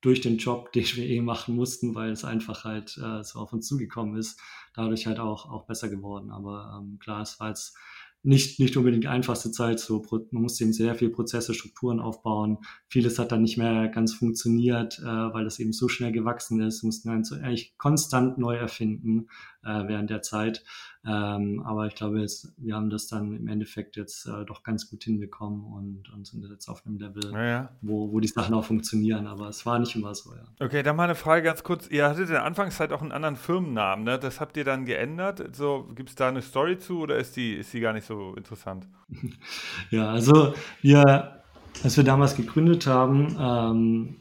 [0.01, 3.53] durch den Job, den wir eh machen mussten, weil es einfach halt äh, so auf
[3.53, 4.41] uns zugekommen ist,
[4.75, 6.31] dadurch halt auch, auch besser geworden.
[6.31, 7.77] Aber ähm, klar, es war jetzt
[8.23, 9.81] nicht, nicht unbedingt einfachste Zeit.
[9.81, 12.59] So, man musste eben sehr viel Prozesse, Strukturen aufbauen.
[12.89, 16.83] Vieles hat dann nicht mehr ganz funktioniert, äh, weil das eben so schnell gewachsen ist.
[16.83, 19.29] Mussten dann so eigentlich konstant neu erfinden
[19.63, 20.65] äh, während der Zeit.
[21.07, 24.91] Ähm, aber ich glaube, es, wir haben das dann im Endeffekt jetzt äh, doch ganz
[24.91, 27.69] gut hinbekommen und, und sind jetzt auf einem Level, ja, ja.
[27.81, 29.27] Wo, wo die Sachen auch funktionieren.
[29.27, 30.43] Aber es war nicht immer so, ja.
[30.61, 31.89] Okay, dann mal eine Frage ganz kurz.
[31.89, 34.19] Ihr hattet in der Anfangszeit auch einen anderen Firmennamen, ne?
[34.19, 35.57] Das habt ihr dann geändert.
[35.57, 38.35] So, gibt es da eine Story zu oder ist die, ist die gar nicht so
[38.35, 38.87] interessant?
[39.91, 41.43] ja, also wir,
[41.83, 44.20] als wir damals gegründet haben, ähm,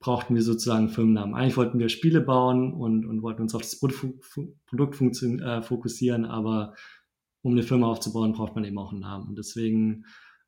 [0.00, 1.34] brauchten wir sozusagen Firmennamen.
[1.34, 6.74] Eigentlich wollten wir Spiele bauen und, und wollten uns auf das Produkt äh, fokussieren, aber
[7.42, 9.28] um eine Firma aufzubauen, braucht man eben auch einen Namen.
[9.28, 10.04] Und deswegen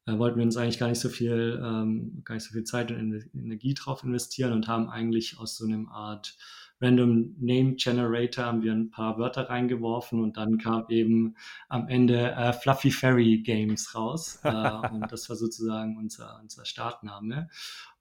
[0.07, 2.91] äh, wollten wir uns eigentlich gar nicht so viel, ähm, gar nicht so viel Zeit
[2.91, 6.37] und Energie drauf investieren und haben eigentlich aus so einem Art
[6.81, 11.37] Random Name Generator haben wir ein paar Wörter reingeworfen und dann kam eben
[11.69, 14.41] am Ende äh, Fluffy Fairy Games raus.
[14.51, 17.49] Äh, und das war sozusagen unser, unser Startname.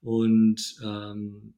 [0.00, 1.54] Und ähm,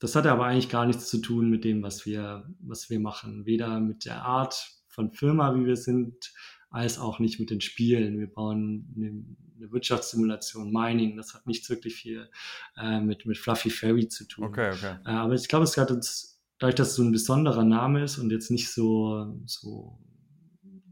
[0.00, 3.46] das hatte aber eigentlich gar nichts zu tun mit dem, was wir, was wir machen.
[3.46, 6.32] Weder mit der Art von Firma, wie wir sind,
[6.70, 8.18] als auch nicht mit den Spielen.
[8.18, 9.24] Wir bauen eine,
[9.56, 11.16] eine Wirtschaftssimulation, Mining.
[11.16, 12.28] Das hat nichts wirklich viel
[12.76, 14.44] äh, mit, mit Fluffy Fairy zu tun.
[14.44, 14.96] Okay, okay.
[15.04, 18.18] Äh, aber ich glaube, es hat uns dadurch, dass es so ein besonderer Name ist
[18.18, 19.98] und jetzt nicht so, so,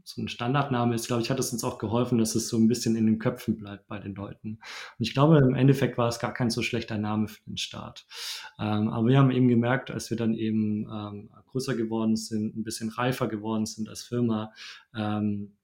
[0.07, 2.69] so ein Standardname ist, glaube ich, hat es uns auch geholfen, dass es so ein
[2.69, 4.51] bisschen in den Köpfen bleibt bei den Leuten.
[4.51, 8.07] Und ich glaube, im Endeffekt war es gar kein so schlechter Name für den Start.
[8.57, 12.63] Ähm, aber wir haben eben gemerkt, als wir dann eben ähm, größer geworden sind, ein
[12.63, 14.53] bisschen reifer geworden sind als Firma,
[14.95, 15.57] ähm,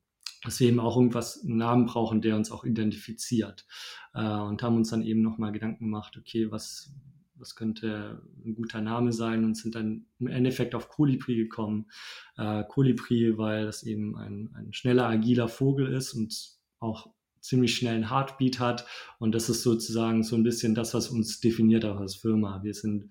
[0.43, 3.65] dass wir eben auch irgendwas, einen Namen brauchen, der uns auch identifiziert.
[4.13, 6.93] Äh, und haben uns dann eben nochmal Gedanken gemacht, okay, was,
[7.36, 11.88] was könnte ein guter Name sein und sind dann im Endeffekt auf Kolibri gekommen.
[12.38, 17.08] Äh, Kolibri, weil das eben ein, ein schneller, agiler Vogel ist und auch
[17.39, 18.86] ziemlich schnellen Heartbeat hat.
[19.19, 22.63] Und das ist sozusagen so ein bisschen das, was uns definiert auch als Firma.
[22.63, 23.10] Wir sind,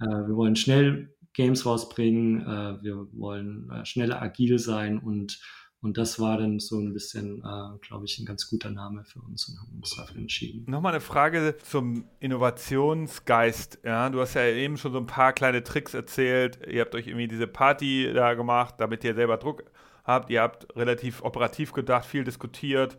[0.00, 5.40] äh, wir wollen schnell Games rausbringen, äh, wir wollen äh, schneller agil sein und
[5.82, 9.20] und das war dann so ein bisschen, äh, glaube ich, ein ganz guter Name für
[9.20, 10.70] uns und haben uns dafür entschieden.
[10.70, 13.78] Nochmal eine Frage zum Innovationsgeist.
[13.82, 16.58] Ja, du hast ja eben schon so ein paar kleine Tricks erzählt.
[16.66, 19.64] Ihr habt euch irgendwie diese Party da gemacht, damit ihr selber Druck
[20.04, 20.28] habt.
[20.28, 22.98] Ihr habt relativ operativ gedacht, viel diskutiert.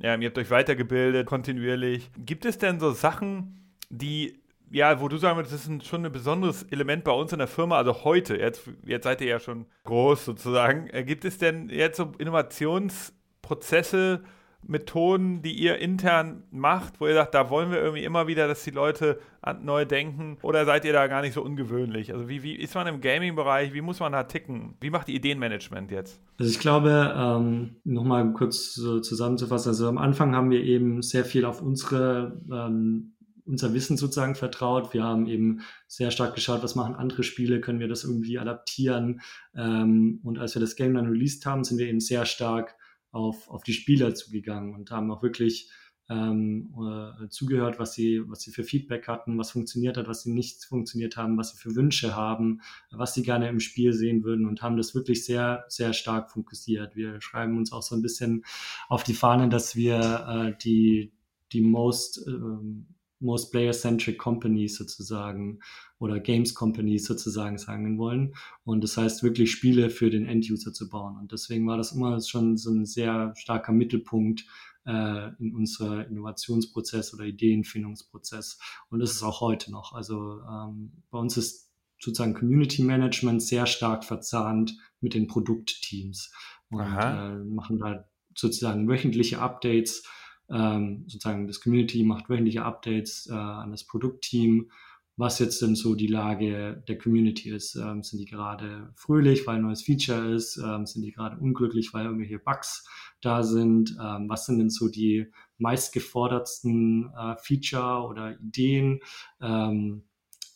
[0.00, 2.10] Ja, ihr habt euch weitergebildet, kontinuierlich.
[2.18, 6.12] Gibt es denn so Sachen, die ja, wo du sagen würdest, das ist schon ein
[6.12, 9.66] besonderes Element bei uns in der Firma, also heute, jetzt, jetzt seid ihr ja schon
[9.84, 10.88] groß sozusagen.
[10.88, 14.22] Äh, gibt es denn jetzt so Innovationsprozesse,
[14.68, 18.64] Methoden, die ihr intern macht, wo ihr sagt, da wollen wir irgendwie immer wieder, dass
[18.64, 19.18] die Leute
[19.62, 20.38] neu denken?
[20.42, 22.12] Oder seid ihr da gar nicht so ungewöhnlich?
[22.12, 23.72] Also wie, wie ist man im Gaming-Bereich?
[23.74, 24.74] Wie muss man da ticken?
[24.80, 26.20] Wie macht ihr Ideenmanagement jetzt?
[26.38, 31.24] Also ich glaube, ähm, nochmal kurz so zusammenzufassen, also am Anfang haben wir eben sehr
[31.24, 33.15] viel auf unsere ähm,
[33.46, 34.92] unser Wissen sozusagen vertraut.
[34.92, 39.20] Wir haben eben sehr stark geschaut, was machen andere Spiele, können wir das irgendwie adaptieren.
[39.54, 42.76] Ähm, und als wir das Game dann released haben, sind wir eben sehr stark
[43.10, 45.70] auf, auf die Spieler zugegangen und haben auch wirklich
[46.08, 50.32] ähm, äh, zugehört, was sie, was sie für Feedback hatten, was funktioniert hat, was sie
[50.32, 52.60] nicht funktioniert haben, was sie für Wünsche haben,
[52.92, 56.94] was sie gerne im Spiel sehen würden und haben das wirklich sehr, sehr stark fokussiert.
[56.94, 58.44] Wir schreiben uns auch so ein bisschen
[58.88, 61.12] auf die Fahnen, dass wir äh, die,
[61.52, 62.86] die most ähm,
[63.20, 65.60] most player-centric companies sozusagen
[65.98, 68.34] oder Games Companies sozusagen sagen wollen.
[68.64, 71.16] Und das heißt wirklich Spiele für den End-User zu bauen.
[71.16, 74.44] Und deswegen war das immer schon so ein sehr starker Mittelpunkt
[74.86, 78.58] äh, in unser Innovationsprozess oder Ideenfindungsprozess.
[78.90, 79.92] Und das ist auch heute noch.
[79.92, 86.32] Also ähm, bei uns ist sozusagen Community Management sehr stark verzahnt mit den Produktteams
[86.70, 90.04] und äh, machen da sozusagen wöchentliche Updates
[90.50, 94.70] ähm, sozusagen das Community macht wöchentliche Updates äh, an das Produktteam,
[95.16, 97.74] was jetzt denn so die Lage der Community ist.
[97.76, 100.58] Ähm, sind die gerade fröhlich, weil ein neues Feature ist?
[100.58, 102.86] Ähm, sind die gerade unglücklich, weil irgendwelche Bugs
[103.22, 103.96] da sind?
[104.00, 105.26] Ähm, was sind denn so die
[105.58, 109.00] meistgefordertsten äh, Feature oder Ideen,
[109.40, 110.04] ähm,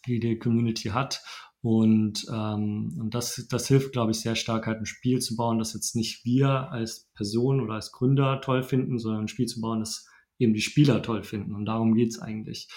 [0.06, 1.22] die die Community hat?
[1.62, 5.58] Und, ähm, und das, das hilft, glaube ich, sehr stark, halt ein Spiel zu bauen,
[5.58, 9.60] das jetzt nicht wir als Person oder als Gründer toll finden, sondern ein Spiel zu
[9.60, 10.06] bauen, das
[10.38, 11.54] eben die Spieler toll finden.
[11.54, 12.68] Und darum geht's eigentlich.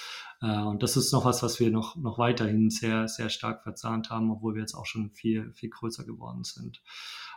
[0.41, 4.09] Äh, und das ist noch was, was wir noch, noch weiterhin sehr, sehr stark verzahnt
[4.09, 6.81] haben, obwohl wir jetzt auch schon viel, viel größer geworden sind.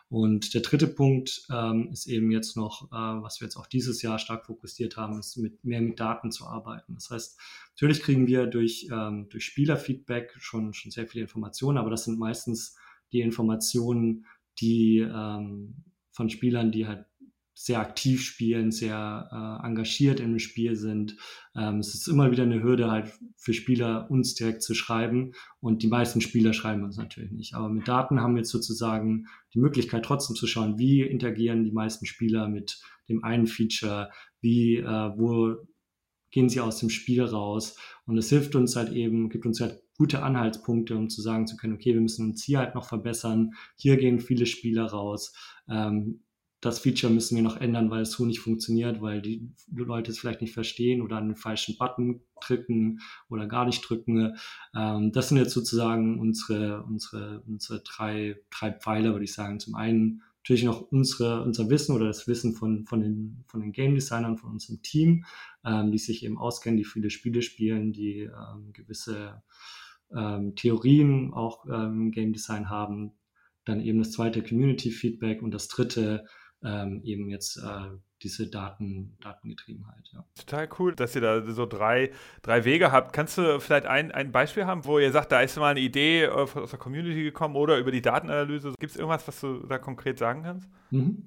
[0.09, 4.03] Und der dritte Punkt ähm, ist eben jetzt noch, äh, was wir jetzt auch dieses
[4.03, 6.95] Jahr stark fokussiert haben, ist mit mehr mit Daten zu arbeiten.
[6.95, 7.41] Das heißt,
[7.75, 12.21] natürlich kriegen wir durch, ähm, durch Spielerfeedback schon, schon sehr viele Informationen, aber das sind
[12.21, 12.77] meistens
[13.13, 14.27] die Informationen,
[14.61, 17.07] die ähm, von Spielern, die halt
[17.59, 21.17] sehr aktiv spielen, sehr äh, engagiert im Spiel sind.
[21.57, 25.33] Ähm, es ist immer wieder eine Hürde halt für Spieler, uns direkt zu schreiben.
[25.61, 27.55] Und die meisten Spieler schreiben uns natürlich nicht.
[27.55, 31.73] Aber mit Daten haben wir jetzt sozusagen die Möglichkeit trotzdem zu schauen, wie interagieren die
[31.73, 34.11] meisten Spieler mit dem einen Feature,
[34.43, 35.57] wie, äh, wo
[36.31, 37.79] gehen sie aus dem Spiel raus.
[38.05, 41.57] Und es hilft uns halt eben, gibt uns halt gute Anhaltspunkte, um zu sagen zu
[41.57, 43.53] können, okay, wir müssen uns hier halt noch verbessern.
[43.77, 45.33] Hier gehen viele Spieler raus.
[45.71, 46.21] Ähm,
[46.67, 50.19] das Feature müssen wir noch ändern, weil es so nicht funktioniert, weil die Leute es
[50.19, 54.37] vielleicht nicht verstehen oder einen falschen Button drücken oder gar nicht drücken.
[54.75, 59.61] Ähm, das sind jetzt sozusagen unsere, unsere, unsere drei, drei Pfeiler, würde ich sagen.
[59.61, 63.73] Zum einen natürlich noch unsere, unser Wissen oder das Wissen von, von, den, von den
[63.73, 65.25] Game Designern, von unserem Team,
[65.65, 69.43] ähm, die sich eben auskennen, die viele Spiele spielen, die ähm, gewisse
[70.17, 73.13] ähm, Theorien auch ähm, Game Design haben.
[73.65, 76.27] Dann eben das zweite Community Feedback und das dritte
[76.63, 80.09] ähm, eben jetzt äh, diese Daten, Datengetriebenheit.
[80.13, 80.25] Ja.
[80.35, 82.11] Total cool, dass ihr da so drei,
[82.43, 83.13] drei Wege habt.
[83.13, 86.25] Kannst du vielleicht ein, ein Beispiel haben, wo ihr sagt, da ist mal eine Idee
[86.25, 88.73] äh, aus der Community gekommen oder über die Datenanalyse?
[88.79, 90.69] Gibt es irgendwas, was du da konkret sagen kannst?
[90.91, 91.27] Mhm.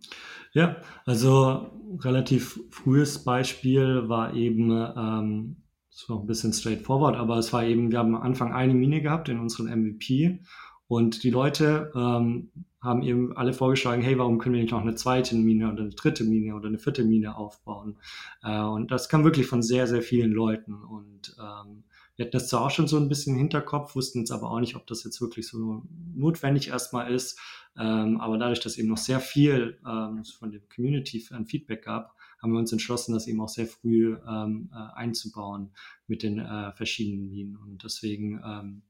[0.54, 5.58] Ja, also relativ frühes Beispiel war eben, ähm,
[5.92, 9.02] das war ein bisschen straightforward, aber es war eben, wir haben am Anfang eine Mine
[9.02, 10.42] gehabt in unserem MVP
[10.88, 12.50] und die Leute ähm,
[12.82, 15.90] haben eben alle vorgeschlagen, hey, warum können wir nicht noch eine zweite Mine oder eine
[15.90, 17.98] dritte Mine oder eine vierte Mine aufbauen?
[18.42, 20.74] Äh, und das kam wirklich von sehr, sehr vielen Leuten.
[20.74, 21.84] Und ähm,
[22.16, 24.60] wir hatten das zwar auch schon so ein bisschen im Hinterkopf, wussten jetzt aber auch
[24.60, 25.84] nicht, ob das jetzt wirklich so
[26.16, 27.40] notwendig erstmal ist.
[27.78, 32.16] Ähm, aber dadurch, dass eben noch sehr viel ähm, von der Community an Feedback gab,
[32.42, 35.72] haben wir uns entschlossen, das eben auch sehr früh ähm, äh, einzubauen
[36.08, 37.58] mit den äh, verschiedenen Minen.
[37.58, 38.82] Und deswegen ähm,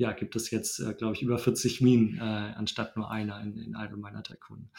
[0.00, 3.58] ja, gibt es jetzt, äh, glaube ich, über 40 Minen äh, anstatt nur einer in,
[3.58, 4.70] in einem meiner Tycoon.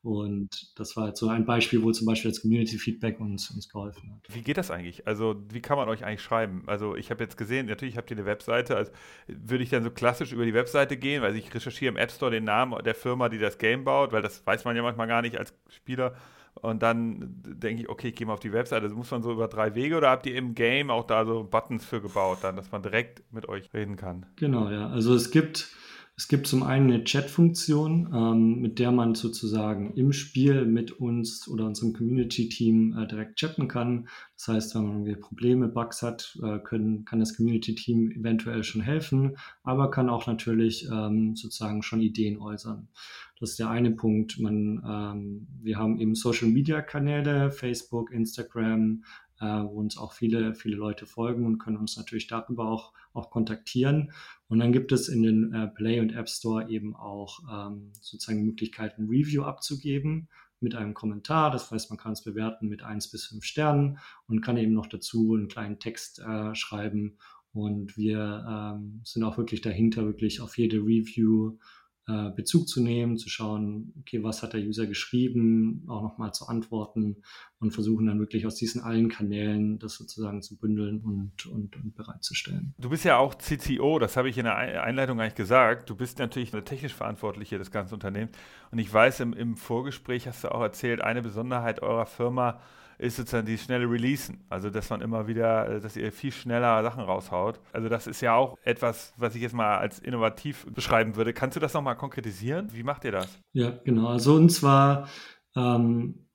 [0.00, 3.68] Und das war jetzt so ein Beispiel, wo zum Beispiel das Community Feedback uns, uns
[3.68, 4.34] geholfen hat.
[4.34, 5.06] Wie geht das eigentlich?
[5.06, 6.62] Also, wie kann man euch eigentlich schreiben?
[6.66, 8.74] Also, ich habe jetzt gesehen, natürlich habt ihr eine Webseite.
[8.74, 8.90] Also,
[9.26, 12.30] würde ich dann so klassisch über die Webseite gehen, weil ich recherchiere im App Store
[12.30, 15.20] den Namen der Firma, die das Game baut, weil das weiß man ja manchmal gar
[15.20, 16.16] nicht als Spieler.
[16.54, 18.86] Und dann denke ich, okay, ich gehe mal auf die Webseite.
[18.86, 21.44] Das muss man so über drei Wege oder habt ihr im Game auch da so
[21.44, 24.26] Buttons für gebaut, dann, dass man direkt mit euch reden kann?
[24.36, 24.88] Genau, ja.
[24.88, 25.68] Also es gibt,
[26.16, 31.48] es gibt zum einen eine Chat-Funktion, ähm, mit der man sozusagen im Spiel mit uns
[31.48, 34.06] oder unserem Community-Team äh, direkt chatten kann.
[34.36, 38.82] Das heißt, wenn man irgendwie Probleme, Bugs hat, äh, können, kann das Community-Team eventuell schon
[38.82, 42.88] helfen, aber kann auch natürlich ähm, sozusagen schon Ideen äußern.
[43.38, 44.38] Das ist der eine Punkt.
[44.38, 49.04] Man, ähm, wir haben eben Social-Media-Kanäle, Facebook, Instagram,
[49.40, 53.30] äh, wo uns auch viele, viele Leute folgen und können uns natürlich darüber auch, auch
[53.30, 54.12] kontaktieren.
[54.48, 58.44] Und dann gibt es in den äh, Play und App Store eben auch ähm, sozusagen
[58.44, 60.28] Möglichkeiten, Review abzugeben
[60.60, 61.50] mit einem Kommentar.
[61.50, 64.86] Das heißt, man kann es bewerten mit eins bis fünf Sternen und kann eben noch
[64.86, 67.16] dazu einen kleinen Text äh, schreiben.
[67.52, 71.56] Und wir ähm, sind auch wirklich dahinter, wirklich auf jede Review
[72.10, 76.46] äh, Bezug zu nehmen, zu schauen, okay, was hat der User geschrieben, auch nochmal zu
[76.46, 77.22] antworten
[77.60, 81.94] und versuchen dann wirklich aus diesen allen Kanälen das sozusagen zu bündeln und, und, und
[81.94, 82.74] bereitzustellen.
[82.78, 85.88] Du bist ja auch CCO, das habe ich in der Einleitung nicht gesagt.
[85.88, 88.36] Du bist natürlich eine technisch Verantwortliche des ganzen Unternehmens.
[88.70, 92.60] Und ich weiß, im, im Vorgespräch hast du auch erzählt, eine Besonderheit eurer Firma
[93.08, 94.44] sozusagen die schnelle Releasen.
[94.48, 97.60] Also, dass man immer wieder, äh, dass ihr viel schneller Sachen raushaut.
[97.72, 101.32] Also, das ist ja auch etwas, was ich jetzt mal als innovativ beschreiben würde.
[101.32, 102.68] Kannst du das nochmal konkretisieren?
[102.72, 103.38] Wie macht ihr das?
[103.52, 104.08] Ja, genau.
[104.08, 105.08] Also, und zwar,
[105.56, 106.26] ähm,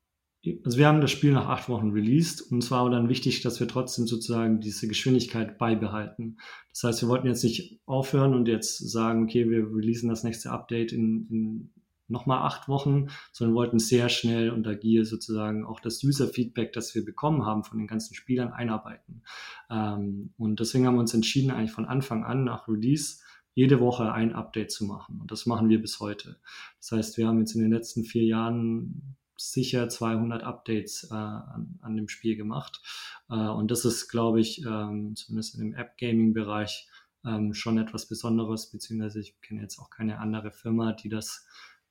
[0.64, 3.60] also wir haben das Spiel nach acht Wochen released und zwar war dann wichtig, dass
[3.60, 6.38] wir trotzdem sozusagen diese Geschwindigkeit beibehalten.
[6.72, 10.52] Das heißt, wir wollten jetzt nicht aufhören und jetzt sagen, okay, wir releasen das nächste
[10.52, 11.72] Update in, in
[12.08, 17.04] nochmal acht Wochen, sondern wollten sehr schnell und agil sozusagen auch das User-Feedback, das wir
[17.04, 19.24] bekommen haben von den ganzen Spielern, einarbeiten.
[19.70, 23.18] Ähm, und deswegen haben wir uns entschieden, eigentlich von Anfang an nach Release
[23.54, 25.20] jede Woche ein Update zu machen.
[25.22, 26.38] Und das machen wir bis heute.
[26.80, 31.80] Das heißt, wir haben jetzt in den letzten vier Jahren sicher 200 Updates äh, an,
[31.82, 32.82] an, dem Spiel gemacht.
[33.30, 36.90] Äh, und das ist, glaube ich, ähm, zumindest in dem App-Gaming-Bereich
[37.26, 41.46] ähm, schon etwas Besonderes, beziehungsweise ich kenne jetzt auch keine andere Firma, die das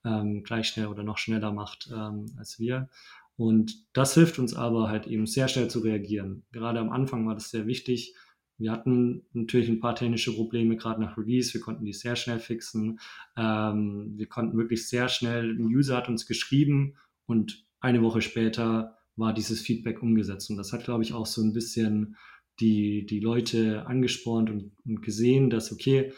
[0.05, 2.88] ähm, gleich schnell oder noch schneller macht ähm, als wir.
[3.36, 6.44] Und das hilft uns aber halt eben sehr schnell zu reagieren.
[6.52, 8.14] Gerade am Anfang war das sehr wichtig.
[8.59, 11.52] Wir hatten natürlich ein paar technische Probleme, gerade nach Release.
[11.52, 13.00] Wir konnten die sehr schnell fixen.
[13.36, 16.94] Ähm, wir konnten wirklich sehr schnell, ein User hat uns geschrieben
[17.26, 20.50] und eine Woche später war dieses Feedback umgesetzt.
[20.50, 22.16] Und das hat, glaube ich, auch so ein bisschen
[22.61, 26.12] die, die Leute angespornt und, und gesehen, dass, okay,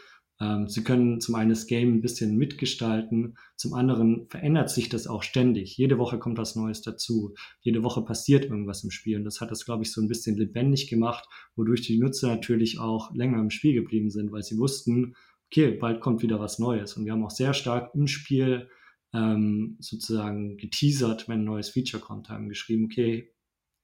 [0.66, 5.22] sie können zum einen das Game ein bisschen mitgestalten, zum anderen verändert sich das auch
[5.22, 5.78] ständig.
[5.78, 7.34] Jede Woche kommt was Neues dazu.
[7.62, 9.16] Jede Woche passiert irgendwas im Spiel.
[9.16, 12.78] Und das hat das, glaube ich, so ein bisschen lebendig gemacht, wodurch die Nutzer natürlich
[12.78, 15.14] auch länger im Spiel geblieben sind, weil sie wussten,
[15.46, 16.98] okay, bald kommt wieder was Neues.
[16.98, 18.68] Und wir haben auch sehr stark im Spiel
[19.14, 23.32] ähm, sozusagen geteasert, wenn ein neues Feature kommt, haben geschrieben, okay,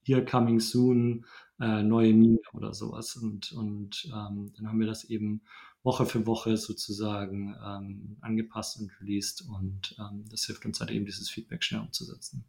[0.05, 1.25] here coming soon,
[1.61, 3.17] äh, neue Mine oder sowas.
[3.17, 5.43] Und, und ähm, dann haben wir das eben
[5.83, 11.07] Woche für Woche sozusagen ähm, angepasst und released und ähm, das hilft uns halt eben,
[11.07, 12.45] dieses Feedback schnell umzusetzen.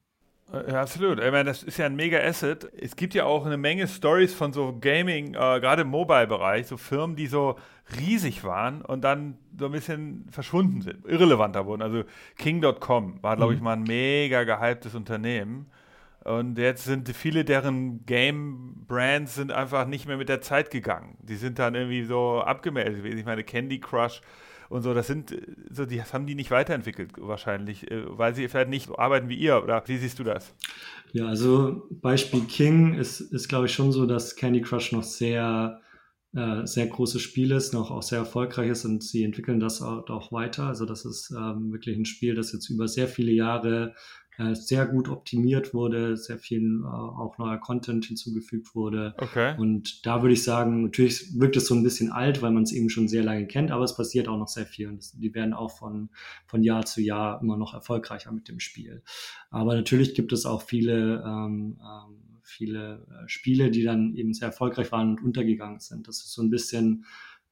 [0.52, 1.20] Äh, ja, absolut.
[1.20, 2.70] Ich meine, das ist ja ein mega Asset.
[2.78, 6.78] Es gibt ja auch eine Menge Stories von so Gaming, äh, gerade im Mobile-Bereich, so
[6.78, 7.58] Firmen, die so
[8.00, 11.82] riesig waren und dann so ein bisschen verschwunden sind, irrelevanter wurden.
[11.82, 12.04] Also
[12.38, 13.66] King.com war, glaube ich, mhm.
[13.66, 15.68] mal ein mega gehyptes Unternehmen.
[16.26, 21.18] Und jetzt sind viele deren Game-Brands sind einfach nicht mehr mit der Zeit gegangen.
[21.22, 23.04] Die sind dann irgendwie so abgemeldet.
[23.06, 24.22] Ich meine, Candy Crush
[24.70, 25.36] und so, das sind
[25.70, 29.30] so, die das haben die nicht weiterentwickelt wahrscheinlich, äh, weil sie vielleicht nicht so arbeiten
[29.30, 29.62] wie ihr.
[29.62, 30.56] Oder wie siehst du das?
[31.12, 35.80] Ja, also Beispiel King ist, ist glaube ich, schon so, dass Candy Crush noch sehr
[36.36, 40.10] äh, sehr großes Spiel ist, noch auch sehr erfolgreich ist und sie entwickeln das auch,
[40.10, 40.66] auch weiter.
[40.66, 43.94] Also das ist ähm, wirklich ein Spiel, das jetzt über sehr viele Jahre
[44.54, 49.14] sehr gut optimiert wurde, sehr viel äh, auch neuer Content hinzugefügt wurde.
[49.18, 49.56] Okay.
[49.58, 52.72] Und da würde ich sagen, natürlich wirkt es so ein bisschen alt, weil man es
[52.72, 55.34] eben schon sehr lange kennt, aber es passiert auch noch sehr viel und das, die
[55.36, 56.10] werden auch von,
[56.48, 59.04] von Jahr zu Jahr immer noch erfolgreicher mit dem Spiel.
[59.52, 64.48] Aber natürlich gibt es auch viele, ähm, ähm, viele äh, Spiele, die dann eben sehr
[64.48, 66.08] erfolgreich waren und untergegangen sind.
[66.08, 67.06] Das ist so ein bisschen,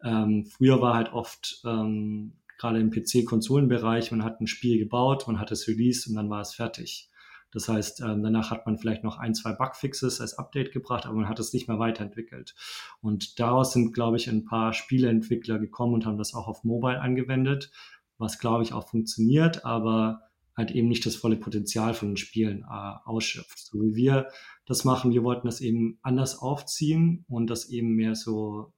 [0.04, 5.40] ähm, früher war halt oft ähm, gerade im PC-Konsolenbereich, man hat ein Spiel gebaut, man
[5.40, 7.10] hat es released und dann war es fertig.
[7.52, 11.16] Das heißt, ähm, danach hat man vielleicht noch ein, zwei Bugfixes als Update gebracht, aber
[11.16, 12.56] man hat es nicht mehr weiterentwickelt.
[13.02, 17.02] Und daraus sind, glaube ich, ein paar Spieleentwickler gekommen und haben das auch auf Mobile
[17.02, 17.72] angewendet,
[18.18, 20.22] was, glaube ich, auch funktioniert, aber
[20.56, 23.58] halt eben nicht das volle Potenzial von den Spielen äh, ausschöpft.
[23.58, 24.28] So wie wir
[24.66, 28.72] das machen, wir wollten das eben anders aufziehen und das eben mehr so,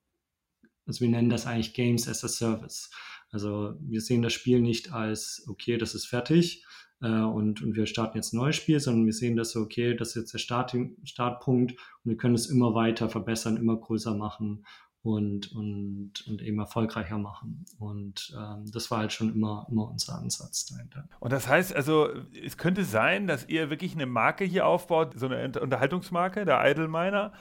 [0.87, 2.89] also wir nennen das eigentlich Games as a Service.
[3.33, 6.65] Also wir sehen das Spiel nicht als, okay, das ist fertig
[7.01, 9.95] äh, und, und wir starten jetzt ein neues Spiel, sondern wir sehen das so, okay,
[9.95, 14.15] das ist jetzt der Start, Startpunkt und wir können es immer weiter verbessern, immer größer
[14.15, 14.65] machen
[15.03, 17.65] und, und, und eben erfolgreicher machen.
[17.77, 21.09] Und ähm, das war halt schon immer, immer unser Ansatz dahinter.
[21.19, 22.07] Und das heißt also,
[22.45, 26.87] es könnte sein, dass ihr wirklich eine Marke hier aufbaut, so eine Unterhaltungsmarke, der Idle
[26.87, 27.33] Miner,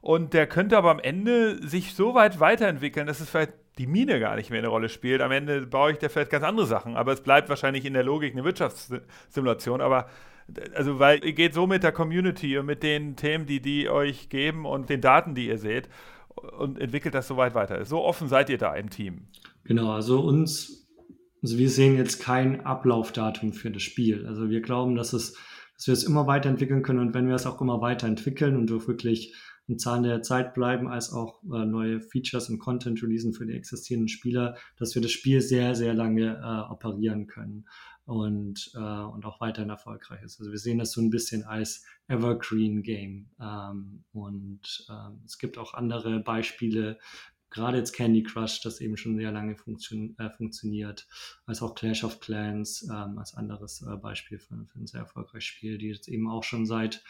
[0.00, 4.20] und der könnte aber am Ende sich so weit weiterentwickeln, dass es vielleicht die Mine
[4.20, 5.22] gar nicht mehr eine Rolle spielt.
[5.22, 8.04] Am Ende baue ich da vielleicht ganz andere Sachen, aber es bleibt wahrscheinlich in der
[8.04, 9.80] Logik eine Wirtschaftssimulation.
[9.80, 10.06] Aber
[10.74, 14.28] also, weil ihr geht so mit der Community und mit den Themen, die die euch
[14.28, 15.88] geben und den Daten, die ihr seht
[16.58, 17.82] und entwickelt das so weit weiter.
[17.86, 19.28] So offen seid ihr da im Team.
[19.64, 20.86] Genau, also uns,
[21.42, 24.26] also wir sehen jetzt kein Ablaufdatum für das Spiel.
[24.26, 25.38] Also wir glauben, dass es,
[25.76, 28.88] dass wir es immer weiterentwickeln können und wenn wir es auch immer weiterentwickeln und auch
[28.88, 29.34] wirklich
[29.66, 33.54] im Zahn der Zeit bleiben, als auch äh, neue Features und Content releasen für die
[33.54, 37.66] existierenden Spieler, dass wir das Spiel sehr, sehr lange äh, operieren können
[38.04, 40.40] und, äh, und auch weiterhin erfolgreich ist.
[40.40, 43.30] Also wir sehen das so ein bisschen als Evergreen Game.
[43.40, 46.98] Ähm, und ähm, es gibt auch andere Beispiele,
[47.50, 51.06] gerade jetzt Candy Crush, das eben schon sehr lange funktio äh, funktioniert,
[51.46, 55.44] als auch Clash of Clans ähm, als anderes äh, Beispiel für, für, ein sehr erfolgreiches
[55.44, 57.04] Spiel, die jetzt eben auch schon seit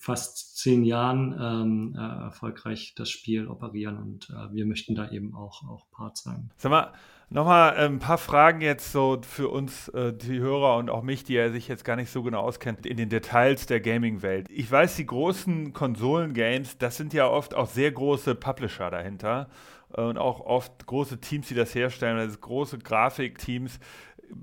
[0.00, 5.34] fast zehn Jahren ähm, äh, erfolgreich das Spiel operieren und äh, wir möchten da eben
[5.34, 6.50] auch, auch Part sein.
[6.56, 6.92] Sag mal,
[7.28, 11.24] nochmal äh, ein paar Fragen jetzt so für uns, äh, die Hörer und auch mich,
[11.24, 14.46] die ja sich jetzt gar nicht so genau auskennt in den Details der Gaming-Welt.
[14.48, 19.50] Ich weiß, die großen Konsolen-Games, das sind ja oft auch sehr große Publisher dahinter
[19.90, 23.80] und auch oft große Teams, die das herstellen, also große Grafikteams.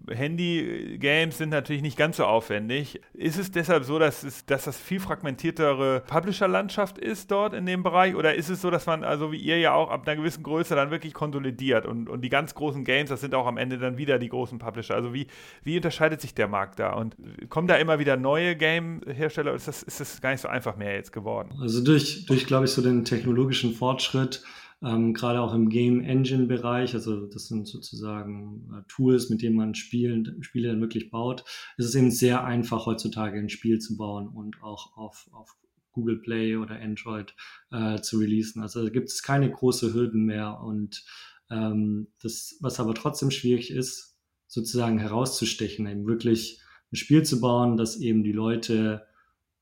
[0.09, 3.01] Handy-Games sind natürlich nicht ganz so aufwendig.
[3.13, 7.83] Ist es deshalb so, dass, es, dass das viel fragmentiertere Publisher-Landschaft ist dort in dem
[7.83, 8.15] Bereich?
[8.15, 10.75] Oder ist es so, dass man, also wie ihr ja auch ab einer gewissen Größe
[10.75, 13.97] dann wirklich konsolidiert und, und die ganz großen Games, das sind auch am Ende dann
[13.97, 14.95] wieder die großen Publisher?
[14.95, 15.27] Also wie,
[15.63, 16.93] wie unterscheidet sich der Markt da?
[16.93, 17.15] Und
[17.49, 19.53] kommen da immer wieder neue Game-Hersteller?
[19.53, 21.57] Ist das, ist das gar nicht so einfach mehr jetzt geworden?
[21.61, 24.43] Also durch, durch glaube ich, so den technologischen Fortschritt
[24.84, 29.55] ähm, gerade auch im Game Engine Bereich, also das sind sozusagen äh, Tools, mit denen
[29.55, 31.43] man Spielen, Spiele dann wirklich baut,
[31.78, 35.55] ist es eben sehr einfach heutzutage ein Spiel zu bauen und auch auf, auf
[35.91, 37.34] Google Play oder Android
[37.71, 38.61] äh, zu releasen.
[38.61, 41.03] Also da gibt es keine große Hürden mehr und
[41.49, 44.15] ähm, das, was aber trotzdem schwierig ist,
[44.45, 46.61] sozusagen herauszustechen, eben wirklich
[46.91, 49.07] ein Spiel zu bauen, das eben die Leute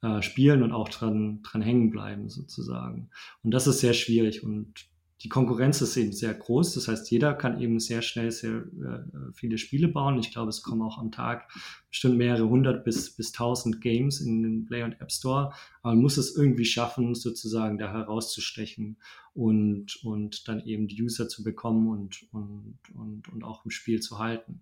[0.02, 3.10] äh, spielen und auch dran, dran hängen bleiben sozusagen.
[3.44, 4.90] Und das ist sehr schwierig und
[5.22, 6.74] die Konkurrenz ist eben sehr groß.
[6.74, 10.20] Das heißt, jeder kann eben sehr schnell sehr äh, viele Spiele bauen.
[10.20, 11.50] Ich glaube, es kommen auch am Tag
[11.90, 15.54] bestimmt mehrere hundert bis, bis tausend Games in den Play und App Store.
[15.82, 18.98] Aber man muss es irgendwie schaffen, sozusagen da herauszustechen
[19.34, 24.02] und, und dann eben die User zu bekommen und, und, und, und auch im Spiel
[24.02, 24.62] zu halten.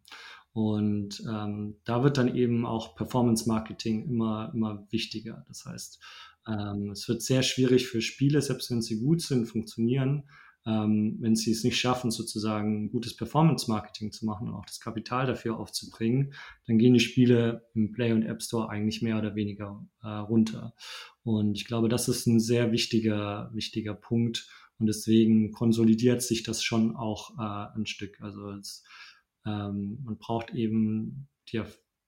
[0.53, 5.43] Und ähm, da wird dann eben auch Performance Marketing immer, immer wichtiger.
[5.47, 5.99] Das heißt,
[6.47, 10.25] ähm, es wird sehr schwierig für Spiele, selbst wenn sie gut sind, funktionieren,
[10.65, 15.25] ähm, wenn sie es nicht schaffen, sozusagen gutes Performance-Marketing zu machen und auch das Kapital
[15.25, 16.33] dafür aufzubringen,
[16.67, 20.73] dann gehen die Spiele im Play und App Store eigentlich mehr oder weniger äh, runter.
[21.23, 24.47] Und ich glaube, das ist ein sehr wichtiger, wichtiger Punkt.
[24.79, 28.19] Und deswegen konsolidiert sich das schon auch äh, ein Stück.
[28.21, 28.83] Also es,
[29.45, 31.61] ähm, man braucht eben die,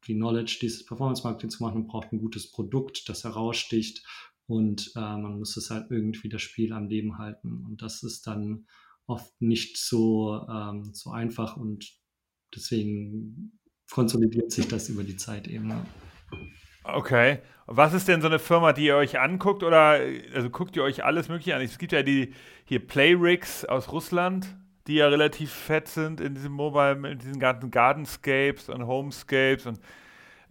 [0.08, 4.06] die Knowledge, dieses Performance-Marketing zu machen, man braucht ein gutes Produkt, das heraussticht
[4.48, 7.64] und äh, man muss es halt irgendwie das Spiel am Leben halten.
[7.66, 8.68] Und das ist dann
[9.08, 11.90] oft nicht so, ähm, so einfach und
[12.56, 15.74] deswegen konsolidiert sich das über die Zeit eben.
[16.84, 17.40] Okay.
[17.68, 20.00] Was ist denn so eine Firma, die ihr euch anguckt oder
[20.34, 21.62] also guckt ihr euch alles Mögliche an?
[21.62, 22.34] Es gibt ja die
[22.66, 27.72] hier Playrigs aus Russland, die ja relativ fett sind in diesem Mobile, in diesen ganzen
[27.72, 29.80] Gardenscapes und Homescapes und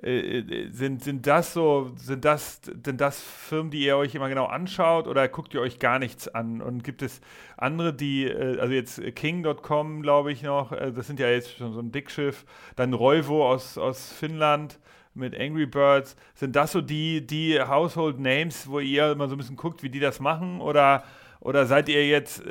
[0.05, 4.29] äh, äh, sind, sind das so, sind das, sind das Firmen, die ihr euch immer
[4.29, 6.61] genau anschaut oder guckt ihr euch gar nichts an?
[6.61, 7.23] Und gibt es
[7.57, 11.81] andere, die, äh, also jetzt King.com, glaube ich noch, das sind ja jetzt schon so
[11.81, 12.45] ein Dickschiff,
[12.77, 14.79] dann Reuvo aus, aus Finnland
[15.15, 19.39] mit Angry Birds, sind das so die, die Household Names, wo ihr immer so ein
[19.39, 21.05] bisschen guckt, wie die das machen oder
[21.41, 22.43] oder seid ihr jetzt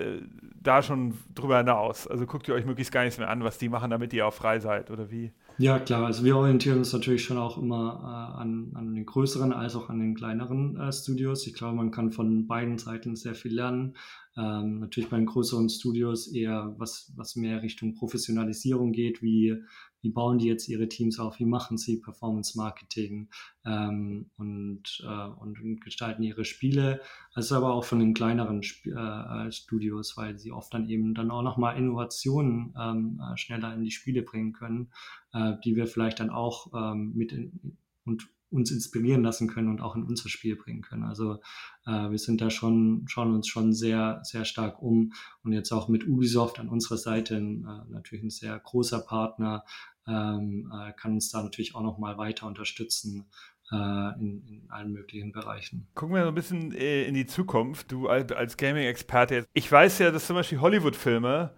[0.62, 2.08] da schon drüber hinaus?
[2.08, 4.34] Also guckt ihr euch möglichst gar nichts mehr an, was die machen, damit ihr auch
[4.34, 5.32] frei seid oder wie?
[5.60, 6.06] Ja, klar.
[6.06, 9.90] Also wir orientieren uns natürlich schon auch immer äh, an, an den größeren als auch
[9.90, 11.46] an den kleineren äh, Studios.
[11.46, 13.96] Ich glaube, man kann von beiden Seiten sehr viel lernen.
[14.36, 19.62] Ähm, natürlich bei den größeren Studios eher was, was mehr Richtung Professionalisierung geht, wie,
[20.04, 23.30] wie bauen die jetzt ihre Teams auf, wie machen sie Performance Marketing
[23.66, 27.02] ähm, und, äh, und, gestalten ihre Spiele,
[27.34, 31.32] also aber auch von den kleineren Sp äh, Studios, weil sie oft dann eben dann
[31.32, 34.92] auch nochmal Innovationen ähm, äh, schneller in die Spiele bringen können,
[35.34, 39.82] äh, die wir vielleicht dann auch ähm, mit in, und uns inspirieren lassen können und
[39.82, 41.04] auch in unser Spiel bringen können.
[41.04, 41.40] Also
[41.86, 45.88] äh, wir sind da schon, schauen uns schon sehr, sehr stark um und jetzt auch
[45.88, 49.66] mit Ubisoft an unserer Seite äh, natürlich ein sehr großer Partner,
[50.08, 53.26] ähm, äh, kann uns da natürlich auch nochmal weiter unterstützen
[53.72, 55.88] äh, in, in, allen möglichen Bereichen.
[55.96, 57.92] Gucken wir so ein bisschen äh, in die Zukunft.
[57.92, 61.52] Du als, Gaming-Experte, ich weiß ja, dass zum Beispiel Hollywood-Filme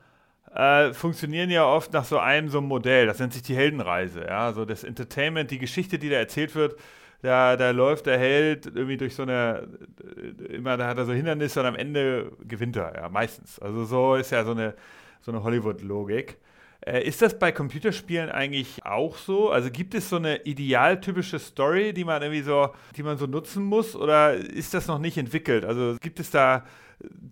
[0.55, 3.07] äh, funktionieren ja oft nach so einem so einem Modell.
[3.07, 4.25] Das nennt sich die Heldenreise.
[4.25, 6.79] Ja, so das Entertainment, die Geschichte, die da erzählt wird.
[7.21, 9.67] Da, da läuft der Held irgendwie durch so eine,
[10.49, 13.59] immer da hat er so Hindernisse und am Ende gewinnt er, ja, meistens.
[13.59, 14.75] Also so ist ja so eine,
[15.21, 16.37] so eine Hollywood-Logik.
[16.81, 19.49] Äh, ist das bei Computerspielen eigentlich auch so?
[19.49, 23.63] Also gibt es so eine idealtypische Story, die man irgendwie so, die man so nutzen
[23.63, 25.65] muss, oder ist das noch nicht entwickelt?
[25.65, 26.63] Also gibt es da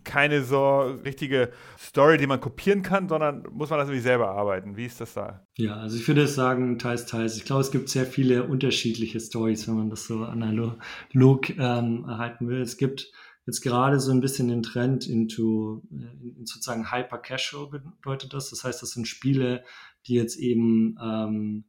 [0.04, 4.76] keine so richtige Story, die man kopieren kann, sondern muss man das irgendwie selber arbeiten.
[4.76, 5.46] Wie ist das da?
[5.58, 7.38] Ja, also ich würde sagen, teils, teils.
[7.38, 10.78] Ich glaube, es gibt sehr viele unterschiedliche Stories, wenn man das so analog
[11.14, 12.62] ähm, erhalten will.
[12.62, 13.12] Es gibt
[13.46, 18.50] jetzt gerade so ein bisschen den Trend into äh, in sozusagen Hyper Casual bedeutet das.
[18.50, 19.64] Das heißt, das sind Spiele,
[20.08, 21.66] die jetzt eben ähm,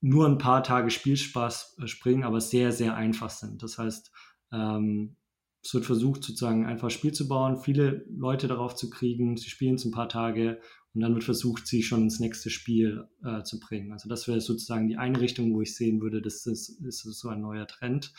[0.00, 3.62] nur ein paar Tage Spielspaß äh, springen, aber sehr, sehr einfach sind.
[3.62, 4.10] Das heißt,
[4.52, 5.16] ähm,
[5.62, 9.50] es wird versucht, sozusagen einfach ein Spiel zu bauen, viele Leute darauf zu kriegen, sie
[9.50, 10.60] spielen es ein paar Tage
[10.94, 13.92] und dann wird versucht, sie schon ins nächste Spiel äh, zu bringen.
[13.92, 17.40] Also das wäre sozusagen die eine Richtung, wo ich sehen würde, das ist, so ein
[17.40, 18.12] neuer Trend.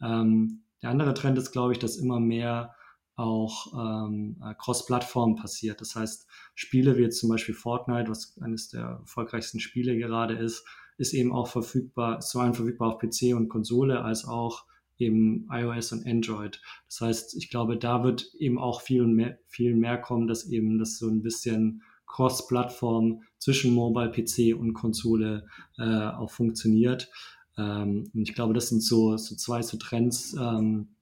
[0.00, 2.74] Ähm, der andere Trend ist, glaube ich, dass immer mehr
[3.16, 5.80] auch ähm, äh, Cross-Plattform passiert.
[5.80, 10.64] Das heißt, Spiele wie jetzt zum Beispiel Fortnite, was eines der erfolgreichsten Spiele gerade ist,
[10.96, 14.64] ist eben auch verfügbar, ist sowohl verfügbar auf PC und Konsole als auch
[14.98, 16.60] eben iOS und Android.
[16.88, 20.78] Das heißt, ich glaube, da wird eben auch viel mehr, viel mehr kommen, dass eben
[20.78, 25.46] das so ein bisschen Cross-Plattform zwischen Mobile, PC und Konsole
[25.78, 27.10] äh, auch funktioniert.
[27.56, 30.96] Ähm, und ich glaube, das sind so, so zwei so Trends, ähm,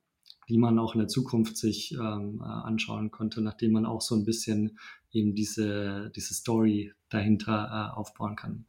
[0.48, 4.14] die man auch in der Zukunft sich ähm, äh, anschauen konnte, nachdem man auch so
[4.14, 4.78] ein bisschen
[5.12, 8.66] eben diese, diese Story dahinter äh, aufbauen kann.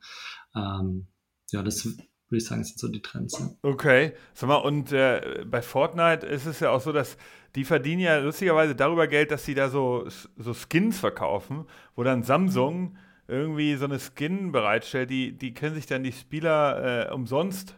[0.55, 1.07] Ähm,
[1.51, 1.87] ja, das
[2.33, 3.39] würde ich sagen, sind so die Trends.
[3.39, 3.49] Ja.
[3.61, 7.17] Okay, sag mal, und äh, bei Fortnite ist es ja auch so, dass
[7.55, 11.65] die verdienen ja lustigerweise darüber Geld, dass sie da so, so Skins verkaufen,
[11.95, 17.09] wo dann Samsung irgendwie so eine Skin bereitstellt, die, die können sich dann die Spieler
[17.09, 17.77] äh, umsonst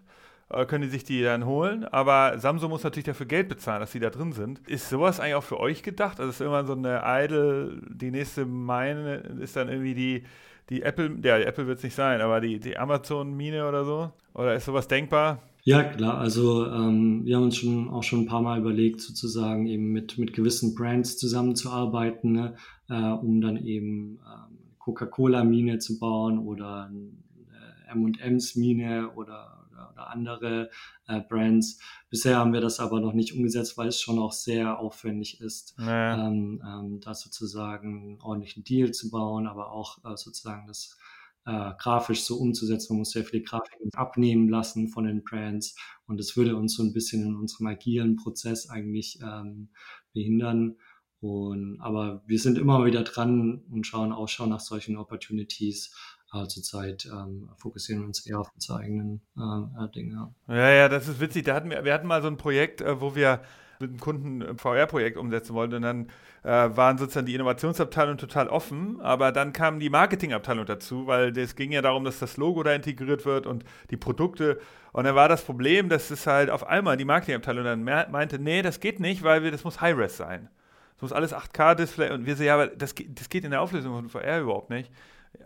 [0.49, 1.85] äh, können die sich die dann holen.
[1.85, 4.59] Aber Samsung muss natürlich dafür Geld bezahlen, dass sie da drin sind.
[4.67, 6.19] Ist sowas eigentlich auch für euch gedacht?
[6.19, 10.23] Also ist irgendwann so eine Idle, die nächste meine ist dann irgendwie die,
[10.69, 14.11] die Apple, ja, Apple wird es nicht sein, aber die, die Amazon-Mine oder so?
[14.33, 15.41] Oder ist sowas denkbar?
[15.63, 16.19] Ja, klar.
[16.19, 20.17] Also ähm, wir haben uns schon auch schon ein paar Mal überlegt, sozusagen eben mit,
[20.17, 22.55] mit gewissen Brands zusammenzuarbeiten, ne,
[22.87, 29.54] äh, um dann eben ähm, Coca-Cola-Mine zu bauen oder äh, M&M's-Mine oder
[29.95, 30.69] oder andere
[31.07, 31.79] äh, Brands.
[32.09, 35.77] Bisher haben wir das aber noch nicht umgesetzt, weil es schon auch sehr aufwendig ist,
[35.77, 36.27] naja.
[36.27, 40.97] ähm, ähm, da sozusagen einen ordentlichen Deal zu bauen, aber auch äh, sozusagen das
[41.45, 42.93] äh, grafisch so umzusetzen.
[42.93, 45.75] Man muss sehr viele Grafiken abnehmen lassen von den Brands
[46.07, 49.69] und das würde uns so ein bisschen in unserem agilen Prozess eigentlich ähm,
[50.13, 50.75] behindern.
[51.21, 55.95] Und, aber wir sind immer wieder dran und schauen Ausschau nach solchen Opportunities
[56.31, 60.33] aber zurzeit ähm, fokussieren wir uns eher auf unsere eigenen äh, Dinge.
[60.47, 61.45] Ja, ja, das ist witzig.
[61.45, 63.41] Da hatten wir, wir hatten mal so ein Projekt, äh, wo wir
[63.79, 66.07] mit einem Kunden ein VR-Projekt umsetzen wollten und dann
[66.43, 71.55] äh, waren sozusagen die Innovationsabteilung total offen, aber dann kam die Marketingabteilung dazu, weil es
[71.55, 74.59] ging ja darum, dass das Logo da integriert wird und die Produkte
[74.95, 78.61] und dann war das Problem, dass es halt auf einmal die Marketingabteilung dann meinte, nee,
[78.61, 80.47] das geht nicht, weil wir, das muss High-Res sein.
[80.95, 83.93] Das muss alles 8K-Display und wir so, ja, aber das, das geht in der Auflösung
[83.93, 84.89] von VR überhaupt nicht.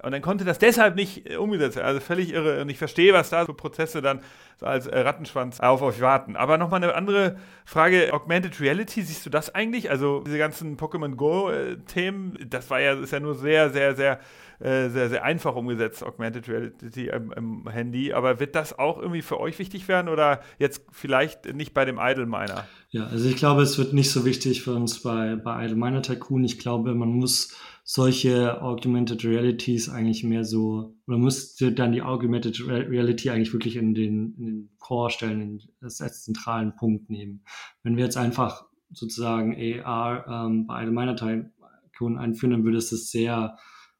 [0.03, 1.87] Und dann konnte das deshalb nicht äh, umgesetzt werden.
[1.87, 2.61] Also völlig irre.
[2.61, 4.21] Und ich verstehe, was da für Prozesse dann
[4.59, 6.35] so als äh, Rattenschwanz auf euch warten.
[6.35, 8.13] Aber nochmal eine andere Frage.
[8.13, 9.89] Augmented Reality, siehst du das eigentlich?
[9.89, 14.19] Also diese ganzen Pokémon Go-Themen, das war ja, ist ja nur sehr, sehr, sehr,
[14.59, 18.13] äh, sehr, sehr einfach umgesetzt, Augmented Reality im, im Handy.
[18.13, 21.97] Aber wird das auch irgendwie für euch wichtig werden oder jetzt vielleicht nicht bei dem
[22.01, 22.67] Idle Miner?
[22.89, 26.01] Ja, also ich glaube, es wird nicht so wichtig für uns bei, bei Idle Miner
[26.01, 26.43] Tycoon.
[26.43, 27.55] Ich glaube, man muss
[27.91, 33.95] solche Augmented Realities eigentlich mehr so, oder müsste dann die Augmented Reality eigentlich wirklich in
[33.95, 37.43] den, in den Core stellen, in das als zentralen Punkt nehmen.
[37.81, 43.09] Wenn wir jetzt einfach sozusagen AR ähm, bei allgemeiner Teilkunden einführen, dann würde es das
[43.09, 43.57] sehr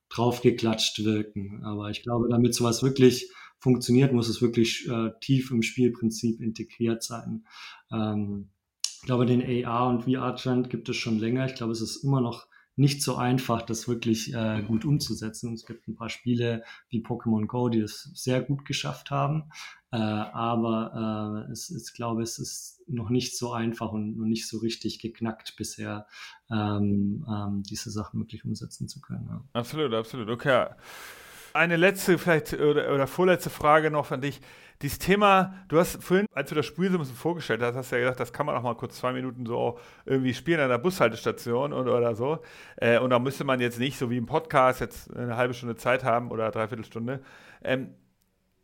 [0.09, 1.63] draufgeklatscht wirken.
[1.63, 7.01] Aber ich glaube, damit sowas wirklich funktioniert, muss es wirklich äh, tief im Spielprinzip integriert
[7.01, 7.43] sein.
[7.91, 8.49] Ähm,
[9.01, 11.47] ich glaube, den AR und VR-Trend gibt es schon länger.
[11.47, 12.45] Ich glaube, es ist immer noch
[12.79, 15.53] nicht so einfach, das wirklich äh, gut umzusetzen.
[15.53, 19.51] es gibt ein paar Spiele wie Pokémon Go, die es sehr gut geschafft haben.
[19.91, 24.47] Äh, aber äh, es ist, glaube es ist noch nicht so einfach und noch nicht
[24.47, 26.07] so richtig geknackt bisher,
[26.49, 29.27] ähm, ähm, diese Sachen wirklich umsetzen zu können.
[29.29, 29.43] Ja.
[29.51, 30.29] Absolut, absolut.
[30.29, 30.67] Okay.
[31.53, 34.39] Eine letzte, vielleicht oder, oder vorletzte Frage noch an dich
[34.81, 37.91] dieses Thema, du hast vorhin, als du das Spiel so ein bisschen vorgestellt hast, hast
[37.91, 40.69] du ja gesagt, das kann man auch mal kurz zwei Minuten so irgendwie spielen an
[40.69, 42.39] der Bushaltestation oder, oder so.
[42.77, 45.75] Äh, und da müsste man jetzt nicht, so wie im Podcast, jetzt eine halbe Stunde
[45.75, 47.21] Zeit haben oder dreiviertel Stunde.
[47.61, 47.93] Ähm,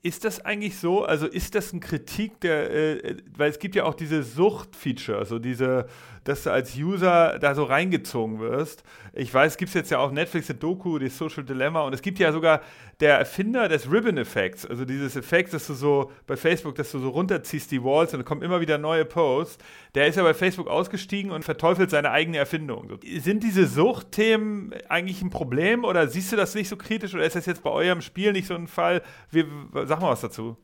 [0.06, 1.04] ist das eigentlich so?
[1.04, 2.72] Also ist das ein Kritik der,
[3.04, 5.88] äh, weil es gibt ja auch diese Sucht-Feature, also diese,
[6.26, 8.84] dass du als User da so reingezogen wirst.
[9.14, 12.04] Ich weiß, es gibt jetzt ja auch Netflix eine Doku, die Social Dilemma und es
[12.04, 12.62] gibt ja sogar
[13.00, 17.10] der Erfinder des Ribbon-Effekts, also dieses Effekt, dass du so bei Facebook, dass du so
[17.10, 19.58] runterziehst die Walls und dann kommen immer wieder neue Posts,
[19.96, 23.00] der ist ja bei Facebook ausgestiegen und verteufelt seine eigene Erfindung.
[23.20, 27.36] Sind diese Suchtthemen eigentlich ein Problem oder siehst du das nicht so kritisch oder ist
[27.36, 29.02] das jetzt bei eurem Spiel nicht so ein Fall?
[29.32, 29.46] Wie,
[29.86, 30.58] sag mal was dazu.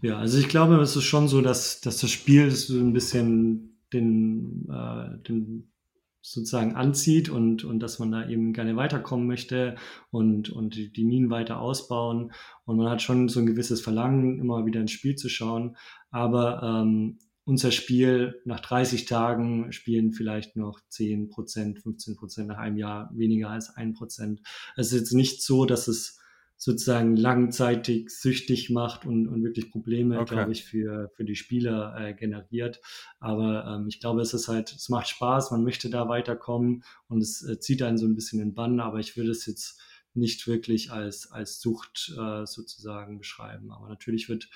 [0.00, 3.80] Ja, also ich glaube, es ist schon so, dass, dass das Spiel so ein bisschen
[3.92, 5.72] den, äh, den
[6.20, 9.76] sozusagen anzieht und, und dass man da eben gerne weiterkommen möchte
[10.10, 12.32] und, und die, Minen weiter ausbauen.
[12.64, 15.76] Und man hat schon so ein gewisses Verlangen, immer wieder ins Spiel zu schauen.
[16.10, 17.18] Aber ähm,
[17.48, 23.10] unser Spiel nach 30 Tagen spielen vielleicht noch 10 Prozent, 15 Prozent nach einem Jahr
[23.14, 24.42] weniger als ein Prozent.
[24.76, 26.20] Es ist jetzt nicht so, dass es
[26.58, 30.34] sozusagen langzeitig süchtig macht und, und wirklich Probleme, okay.
[30.34, 32.82] glaube ich, für, für die Spieler äh, generiert.
[33.18, 37.22] Aber ähm, ich glaube, es ist halt, es macht Spaß, man möchte da weiterkommen und
[37.22, 39.80] es äh, zieht einen so ein bisschen in Bann, aber ich würde es jetzt
[40.12, 43.70] nicht wirklich als, als Sucht äh, sozusagen beschreiben.
[43.70, 44.50] Aber natürlich wird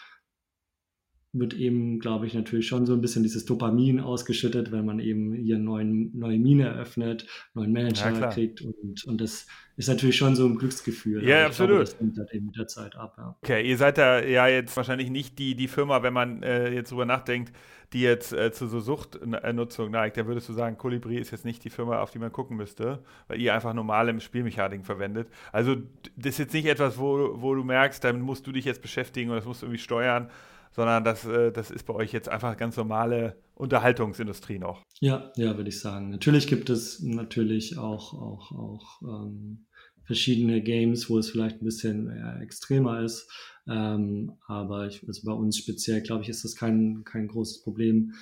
[1.32, 5.32] wird eben, glaube ich, natürlich schon so ein bisschen dieses Dopamin ausgeschüttet, wenn man eben
[5.32, 10.36] hier eine neue Mine eröffnet, neuen Manager ja, kriegt und, und das ist natürlich schon
[10.36, 11.26] so ein Glücksgefühl.
[11.26, 11.76] Ja, absolut.
[11.76, 13.14] Glaube, das nimmt halt eben mit der Zeit ab.
[13.16, 13.36] Ja.
[13.42, 16.90] Okay, ihr seid da ja jetzt wahrscheinlich nicht die, die Firma, wenn man äh, jetzt
[16.90, 17.52] drüber nachdenkt,
[17.94, 20.18] die jetzt äh, zu so Suchtnutzung neigt.
[20.18, 23.02] Da würdest du sagen, Kolibri ist jetzt nicht die Firma, auf die man gucken müsste,
[23.28, 25.28] weil ihr einfach normale Spielmechaniken verwendet.
[25.52, 25.76] Also
[26.16, 29.30] das ist jetzt nicht etwas, wo, wo du merkst, damit musst du dich jetzt beschäftigen
[29.30, 30.30] und das musst du irgendwie steuern
[30.72, 34.82] sondern das, äh, das ist bei euch jetzt einfach ganz normale Unterhaltungsindustrie noch.
[35.00, 36.10] Ja, ja, würde ich sagen.
[36.10, 39.66] Natürlich gibt es natürlich auch, auch, auch ähm,
[40.04, 42.10] verschiedene Games, wo es vielleicht ein bisschen
[42.40, 43.30] extremer ist.
[43.68, 48.14] Ähm, aber ich, also bei uns speziell, glaube ich, ist das kein, kein großes Problem.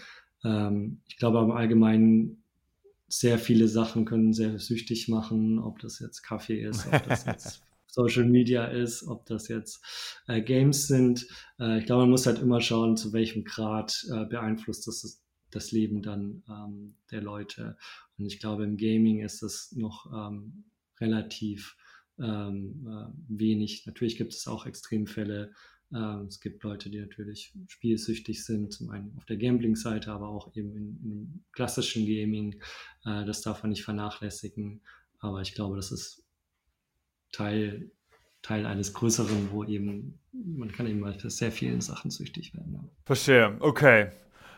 [0.45, 2.43] Ähm, ich glaube im Allgemeinen,
[3.09, 7.63] sehr viele Sachen können sehr süchtig machen, ob das jetzt Kaffee ist, ob das jetzt
[7.93, 9.85] Social Media ist, ob das jetzt
[10.27, 11.27] äh, Games sind.
[11.59, 15.21] Äh, ich glaube, man muss halt immer schauen, zu welchem Grad äh, beeinflusst das
[15.51, 17.77] das Leben dann ähm, der Leute.
[18.19, 20.65] Und ich glaube, im Gaming ist das noch ähm,
[21.01, 21.77] relativ
[22.19, 23.85] ähm, äh, wenig.
[23.87, 25.53] Natürlich gibt es auch Extremfälle.
[25.93, 30.55] Ähm, es gibt Leute, die natürlich spielsüchtig sind, zum einen auf der Gambling-Seite, aber auch
[30.55, 32.61] eben in klassischen Gaming.
[33.05, 34.83] Äh, das darf man nicht vernachlässigen.
[35.19, 36.25] Aber ich glaube, das ist
[37.33, 37.91] Teil,
[38.43, 42.91] Teil eines Größeren, wo eben, man kann eben mal für sehr vielen Sachen süchtig werden.
[43.05, 44.09] Verstehe, okay.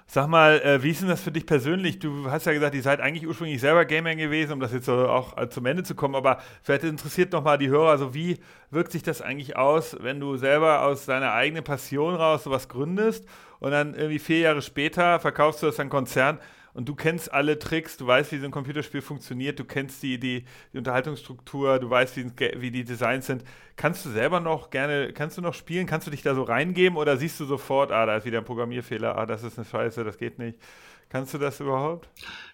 [0.07, 1.99] Sag mal, äh, wie ist denn das für dich persönlich?
[1.99, 5.09] Du hast ja gesagt, ihr seid eigentlich ursprünglich selber Gamer gewesen, um das jetzt so
[5.09, 8.39] auch äh, zum Ende zu kommen, aber vielleicht interessiert nochmal die Hörer, also wie
[8.70, 13.27] wirkt sich das eigentlich aus, wenn du selber aus deiner eigenen Passion raus sowas gründest
[13.59, 16.39] und dann irgendwie vier Jahre später verkaufst du das an Konzern?
[16.75, 20.18] Und du kennst alle Tricks, du weißt, wie so ein Computerspiel funktioniert, du kennst die,
[20.18, 23.45] die, die Unterhaltungsstruktur, du weißt, wie, wie, die Designs sind.
[23.77, 25.87] Kannst du selber noch gerne, kannst du noch spielen?
[25.87, 28.45] Kannst du dich da so reingeben oder siehst du sofort, ah, da ist wieder ein
[28.45, 30.59] Programmierfehler, ah, das ist eine Scheiße, das geht nicht?
[31.12, 32.08] Kannst du das überhaupt?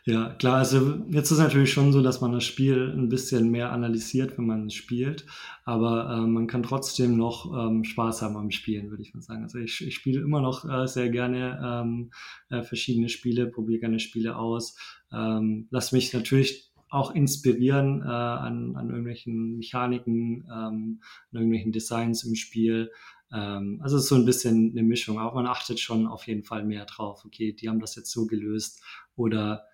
[0.04, 0.56] Ja, klar.
[0.56, 4.36] Also jetzt ist es natürlich schon so, dass man das Spiel ein bisschen mehr analysiert,
[4.36, 5.26] wenn man es spielt.
[5.64, 9.44] Aber äh, man kann trotzdem noch ähm, Spaß haben am Spielen, würde ich mal sagen.
[9.44, 12.11] Also ich, ich spiele immer noch äh, sehr gerne ähm,
[12.50, 14.76] äh, verschiedene Spiele, probiere gerne Spiele aus.
[15.12, 21.00] Ähm, lass mich natürlich auch inspirieren äh, an, an irgendwelchen Mechaniken, ähm,
[21.30, 22.90] an irgendwelchen Designs im Spiel.
[23.33, 25.18] Ähm, also es ist so ein bisschen eine Mischung.
[25.18, 27.24] Auch man achtet schon auf jeden Fall mehr drauf.
[27.24, 28.83] Okay, die haben das jetzt so gelöst
[29.16, 29.64] oder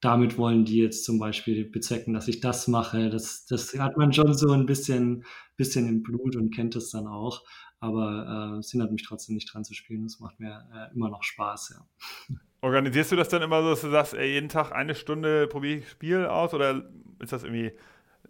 [0.00, 3.10] damit wollen die jetzt zum Beispiel bezwecken, dass ich das mache.
[3.10, 5.24] Das, das hat man schon so ein bisschen,
[5.56, 7.44] bisschen im Blut und kennt es dann auch.
[7.80, 10.04] Aber äh, es hindert mich trotzdem nicht dran zu spielen.
[10.04, 12.36] Es macht mir äh, immer noch Spaß, ja.
[12.60, 15.78] Organisierst du das dann immer so, dass du sagst, ey, jeden Tag eine Stunde probiere
[15.78, 16.84] ich Spiel aus oder
[17.20, 17.72] ist das irgendwie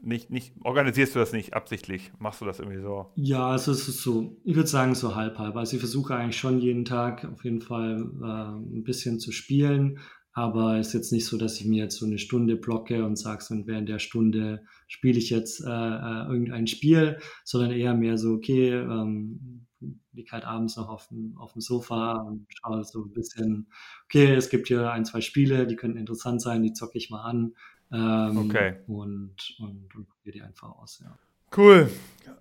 [0.03, 2.13] nicht, nicht, organisierst du das nicht absichtlich?
[2.19, 3.13] Machst du das irgendwie so?
[3.17, 5.57] Ja, also es ist so, ich würde sagen so halb halb.
[5.57, 9.99] Also ich versuche eigentlich schon jeden Tag auf jeden Fall äh, ein bisschen zu spielen,
[10.33, 13.17] aber es ist jetzt nicht so, dass ich mir jetzt so eine Stunde blocke und
[13.17, 18.19] sage, so, während der Stunde spiele ich jetzt äh, äh, irgendein Spiel, sondern eher mehr
[18.19, 19.67] so, okay, ähm,
[20.13, 23.69] liege halt abends noch auf dem, auf dem Sofa und schaue so ein bisschen,
[24.05, 27.23] okay, es gibt hier ein, zwei Spiele, die könnten interessant sein, die zocke ich mal
[27.23, 27.55] an.
[27.93, 28.77] Ähm, okay.
[28.87, 31.17] Und, und, und probiere die einfach aus, ja.
[31.57, 31.91] Cool.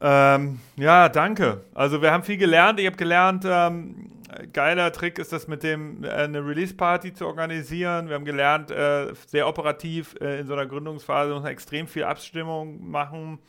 [0.01, 1.61] Ähm, ja, danke.
[1.73, 2.79] Also wir haben viel gelernt.
[2.79, 4.11] Ich habe gelernt, ähm,
[4.53, 8.09] geiler Trick ist das mit dem äh, eine Release-Party zu organisieren.
[8.09, 12.03] Wir haben gelernt, äh, sehr operativ äh, in so einer Gründungsphase muss man extrem viel
[12.03, 13.39] Abstimmung machen.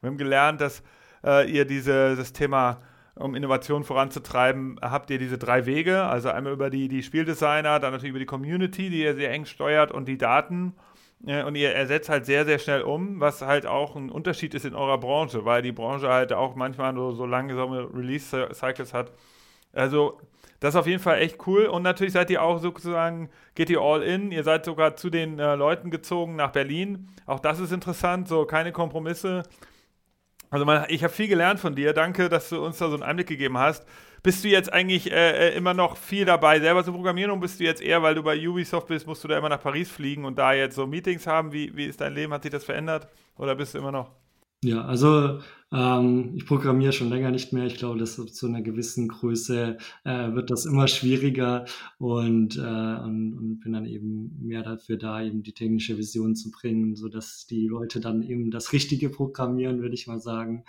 [0.00, 0.82] Wir haben gelernt, dass
[1.24, 2.80] äh, ihr diese, das Thema
[3.16, 6.04] um Innovation voranzutreiben, habt ihr diese drei Wege.
[6.04, 9.44] Also einmal über die, die Spieldesigner, dann natürlich über die Community, die ihr sehr eng
[9.44, 10.74] steuert und die Daten.
[11.22, 14.74] Und ihr ersetzt halt sehr, sehr schnell um, was halt auch ein Unterschied ist in
[14.74, 19.12] eurer Branche, weil die Branche halt auch manchmal so, so langsame Release-Cycles hat.
[19.74, 20.18] Also,
[20.60, 21.66] das ist auf jeden Fall echt cool.
[21.66, 24.32] Und natürlich seid ihr auch sozusagen, geht ihr all in.
[24.32, 27.08] Ihr seid sogar zu den äh, Leuten gezogen nach Berlin.
[27.26, 29.42] Auch das ist interessant, so keine Kompromisse.
[30.48, 31.92] Also, man, ich habe viel gelernt von dir.
[31.92, 33.86] Danke, dass du uns da so einen Einblick gegeben hast.
[34.22, 37.58] Bist du jetzt eigentlich äh, äh, immer noch viel dabei, selber zu programmieren und bist
[37.58, 40.24] du jetzt eher, weil du bei Ubisoft bist, musst du da immer nach Paris fliegen
[40.24, 41.52] und da jetzt so Meetings haben?
[41.52, 42.32] Wie, wie ist dein Leben?
[42.32, 43.08] Hat sich das verändert
[43.38, 44.10] oder bist du immer noch?
[44.62, 45.40] Ja, also
[45.72, 47.64] ähm, ich programmiere schon länger nicht mehr.
[47.64, 51.64] Ich glaube, dass zu einer gewissen Größe äh, wird das immer schwieriger
[51.98, 56.50] und, äh, und, und, bin dann eben mehr dafür da, eben die technische Vision zu
[56.50, 60.64] bringen, sodass die Leute dann eben das Richtige programmieren, würde ich mal sagen.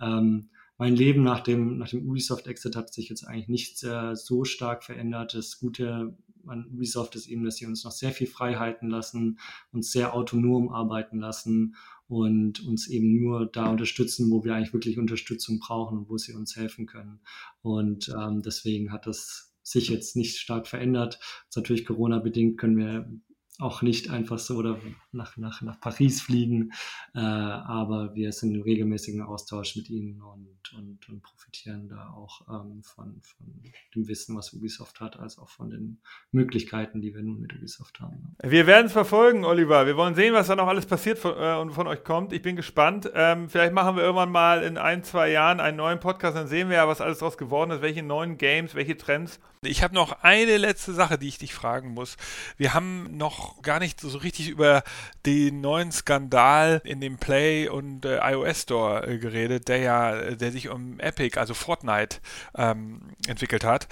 [0.00, 0.48] Ähm,
[0.78, 4.84] mein Leben nach dem, nach dem Ubisoft-Exit hat sich jetzt eigentlich nicht äh, so stark
[4.84, 5.34] verändert.
[5.34, 6.16] Das Gute
[6.46, 9.38] an Ubisoft ist eben, dass sie uns noch sehr viel Freiheiten lassen,
[9.72, 11.76] uns sehr autonom arbeiten lassen
[12.08, 16.34] und uns eben nur da unterstützen, wo wir eigentlich wirklich Unterstützung brauchen und wo sie
[16.34, 17.20] uns helfen können.
[17.62, 21.18] Und ähm, deswegen hat das sich jetzt nicht stark verändert.
[21.44, 23.10] Jetzt natürlich Corona-bedingt können wir
[23.58, 24.78] auch nicht einfach so oder
[25.12, 26.72] nach, nach, nach Paris fliegen,
[27.14, 32.42] äh, aber wir sind im regelmäßigen Austausch mit ihnen und, und, und profitieren da auch
[32.48, 33.46] ähm, von, von
[33.94, 35.98] dem Wissen, was Ubisoft hat, als auch von den
[36.32, 38.36] Möglichkeiten, die wir nun mit Ubisoft haben.
[38.42, 39.86] Wir werden es verfolgen, Oliver.
[39.86, 42.32] Wir wollen sehen, was da noch alles passiert von, äh, und von euch kommt.
[42.32, 43.10] Ich bin gespannt.
[43.14, 46.68] Ähm, vielleicht machen wir irgendwann mal in ein, zwei Jahren einen neuen Podcast, dann sehen
[46.68, 49.40] wir ja, was alles daraus geworden ist, welche neuen Games, welche Trends.
[49.66, 52.16] Ich habe noch eine letzte Sache, die ich dich fragen muss.
[52.56, 54.82] Wir haben noch gar nicht so richtig über
[55.24, 60.52] den neuen Skandal in dem Play und äh, iOS Store äh, geredet, der ja, der
[60.52, 62.18] sich um Epic, also Fortnite,
[62.56, 63.88] ähm, entwickelt hat.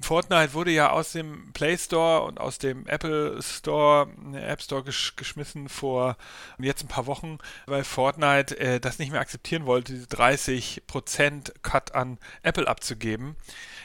[0.00, 4.82] Fortnite wurde ja aus dem Play Store und aus dem Apple Store, äh, App Store
[4.82, 6.16] gesch geschmissen vor
[6.58, 11.94] jetzt ein paar Wochen, weil Fortnite äh, das nicht mehr akzeptieren wollte, diese 30% Cut
[11.94, 13.36] an Apple abzugeben.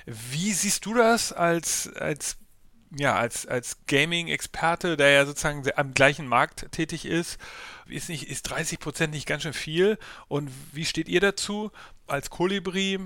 [0.05, 2.37] Wie siehst du das als, als
[2.97, 7.37] ja, als, als Gaming-Experte, der ja sozusagen am gleichen Markt tätig ist,
[7.87, 9.97] ist, nicht, ist 30 Prozent nicht ganz schön viel?
[10.27, 11.71] Und wie steht ihr dazu
[12.07, 12.99] als Kolibri?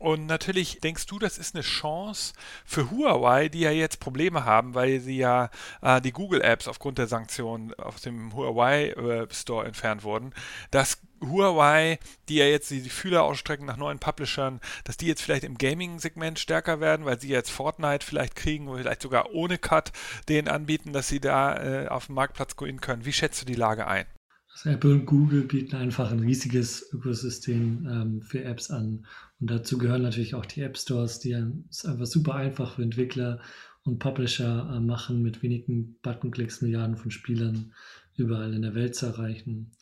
[0.00, 2.32] Und natürlich denkst du, das ist eine Chance
[2.64, 5.50] für Huawei, die ja jetzt Probleme haben, weil sie ja
[5.82, 9.26] äh, die Google Apps aufgrund der Sanktionen aus dem Huawei äh,
[9.62, 10.32] entfernt wurden,
[10.70, 11.98] dass Huawei,
[12.30, 16.38] die ja jetzt die, Fühler ausstrecken nach neuen Publishern, dass die jetzt vielleicht im Gaming-Segment
[16.38, 19.92] stärker werden, weil sie jetzt Fortnite vielleicht kriegen oder vielleicht sogar ohne Cut
[20.30, 23.04] den anbieten, dass sie da äh, auf den Marktplatz gehen können.
[23.04, 24.06] Wie schätzt du die Lage ein?
[24.52, 29.06] Also Apple und Google bieten einfach ein riesiges Ökosystem ähm, für Apps an.
[29.40, 31.32] Und dazu gehören natürlich auch die App Stores, die
[31.70, 33.40] es einfach super einfach für Entwickler
[33.84, 37.72] und Publisher äh, machen, mit wenigen Buttonklicks Milliarden von Spielern
[38.16, 39.72] überall in der Welt zu erreichen.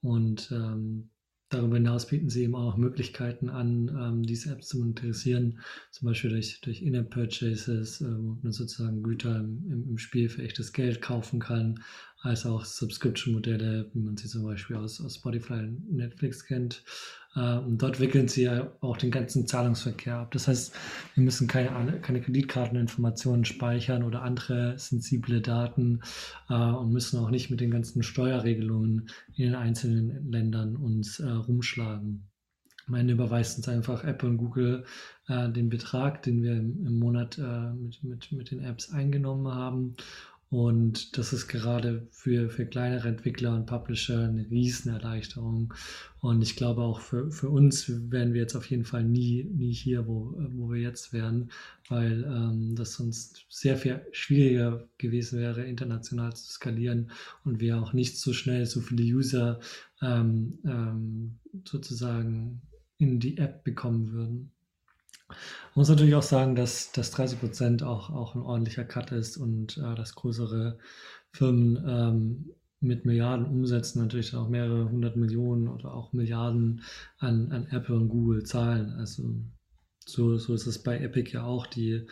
[0.00, 1.10] Und ähm,
[1.48, 5.58] darüber hinaus bieten sie eben auch Möglichkeiten an, ähm, diese Apps zu monetarisieren,
[5.90, 10.72] zum Beispiel durch, durch In-App-Purchases, äh, wo man sozusagen Güter im, im, Spiel für echtes
[10.72, 11.82] Geld kaufen kann,
[12.20, 16.84] als auch Subscription-Modelle, wie man sie zum Beispiel aus, aus Spotify und Netflix kennt.
[17.38, 20.32] Äh, und dort wickeln sie ja auch den ganzen Zahlungsverkehr ab.
[20.32, 20.74] Das heißt,
[21.14, 26.00] wir müssen keine, keine Kreditkarteninformationen speichern oder andere sensible Daten
[26.48, 31.28] äh, und müssen auch nicht mit den ganzen Steuerregelungen in den einzelnen Ländern uns äh,
[31.28, 32.28] rumschlagen.
[32.88, 34.84] Am Ende überweist uns einfach Apple und Google
[35.28, 39.54] äh, den Betrag, den wir im, im Monat äh, mit, mit, mit den Apps eingenommen
[39.54, 39.94] haben
[40.50, 45.74] und das ist gerade für, für kleinere Entwickler und Publisher eine Riesenerleichterung.
[46.20, 49.72] Und ich glaube auch für, für uns wären wir jetzt auf jeden Fall nie, nie
[49.72, 51.50] hier, wo, wo wir jetzt wären,
[51.90, 57.10] weil ähm, das sonst sehr viel schwieriger gewesen wäre, international zu skalieren
[57.44, 59.60] und wir auch nicht so schnell so viele User
[60.00, 62.62] ähm, ähm, sozusagen
[62.96, 64.50] in die App bekommen würden.
[65.28, 65.36] Man
[65.74, 69.76] muss natürlich auch sagen, dass, dass 30 Prozent auch, auch ein ordentlicher Cut ist und
[69.78, 70.78] äh, dass größere
[71.32, 76.82] Firmen ähm, mit Milliarden Umsätzen natürlich auch mehrere hundert Millionen oder auch Milliarden
[77.18, 78.92] an, an Apple und Google zahlen.
[78.92, 79.34] Also
[80.08, 82.06] so, so ist es bei Epic ja auch, die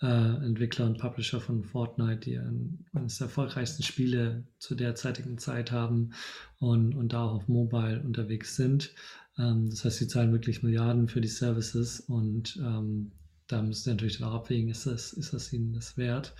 [0.00, 5.70] äh, Entwickler und Publisher von Fortnite, die ein, eines der erfolgreichsten Spiele zu derzeitigen Zeit
[5.70, 6.12] haben
[6.58, 8.94] und, und da auch auf Mobile unterwegs sind.
[9.38, 13.12] Ähm, das heißt, sie zahlen wirklich Milliarden für die Services und ähm,
[13.48, 16.34] da müssen sie natürlich dann abwägen, ist das, ist das ihnen das wert?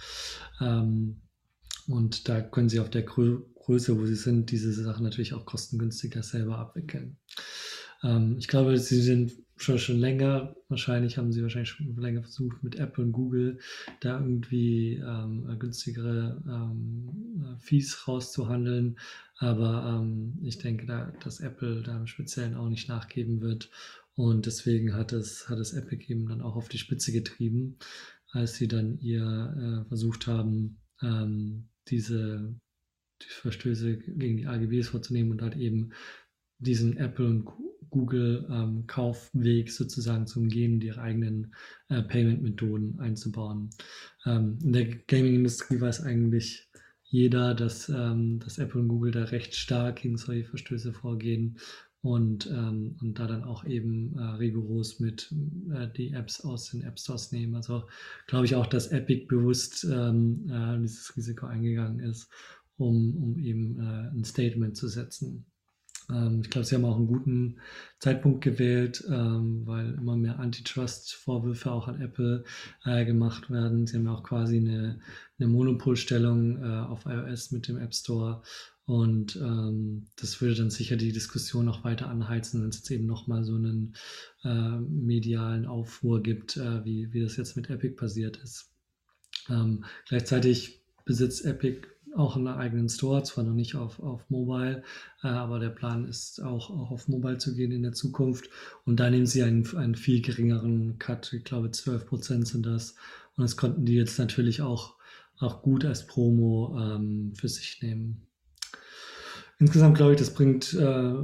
[0.60, 1.20] Ähm,
[1.86, 5.46] und da können sie auf der Grö Größe, wo sie sind, diese Sachen natürlich auch
[5.46, 7.16] kostengünstiger selber abwickeln.
[8.02, 9.32] Ähm, ich glaube, sie sind
[9.62, 13.58] schon, schon länger, wahrscheinlich haben sie wahrscheinlich schon länger versucht, mit Apple und Google
[14.00, 18.98] da irgendwie ähm, günstigere ähm, Fees rauszuhandeln.
[19.36, 23.70] Aber ähm, ich denke, da, dass Apple da im Speziellen auch nicht nachgeben wird.
[24.14, 27.78] Und deswegen hat es, hat es Epic eben dann auch auf die Spitze getrieben,
[28.30, 32.54] als sie dann ihr äh, versucht haben, ähm, diese
[33.22, 35.92] die Verstöße gegen die AGBs vorzunehmen und halt eben
[36.62, 37.44] diesen Apple und
[37.90, 41.54] Google-Kaufweg ähm, sozusagen zu umgehen, ihre eigenen
[41.88, 43.70] äh, Payment-Methoden einzubauen.
[44.26, 46.68] Ähm, in der Gaming-Industrie weiß eigentlich
[47.04, 51.58] jeder, dass, ähm, dass Apple und Google da recht stark gegen solche Verstöße vorgehen
[52.00, 55.32] und, ähm, und da dann auch eben äh, rigoros mit
[55.72, 57.54] äh, die Apps aus den App Stores nehmen.
[57.54, 57.84] Also
[58.26, 62.28] glaube ich auch, dass Epic bewusst ähm, äh, dieses Risiko eingegangen ist,
[62.76, 65.44] um, um eben äh, ein Statement zu setzen.
[66.11, 67.61] Ähm, ich glaube, sie haben auch einen guten
[67.98, 72.44] Zeitpunkt gewählt, ähm, weil immer mehr Antitrust-Vorwürfe auch an Apple
[72.84, 73.86] äh, gemacht werden.
[73.86, 75.00] Sie haben auch quasi eine,
[75.38, 78.42] eine Monopolstellung äh, auf iOS mit dem App Store
[78.84, 83.07] Und ähm, das würde dann sicher die Diskussion noch weiter anheizen, wenn es jetzt eben
[83.07, 83.94] nochmal so einen
[84.42, 88.68] äh, medialen Aufruhr gibt, wie, wie das jetzt mit Epic passiert ist.
[90.09, 94.82] Gleichzeitig besitzt Epic auch einen eigenen Store, zwar noch nicht auf, auf Mobile,
[95.22, 98.50] äh, aber der Plan ist auch, auch auf Mobile zu gehen in der Zukunft.
[98.84, 102.94] Und da nehmen sie einen, einen viel geringeren Cut, ich glaube 12 Prozent sind das.
[103.36, 104.96] Und das konnten die jetzt natürlich auch,
[105.38, 108.26] auch gut als Promo ähm, für sich nehmen.
[109.58, 111.14] Insgesamt glaube ich, das bringt äh,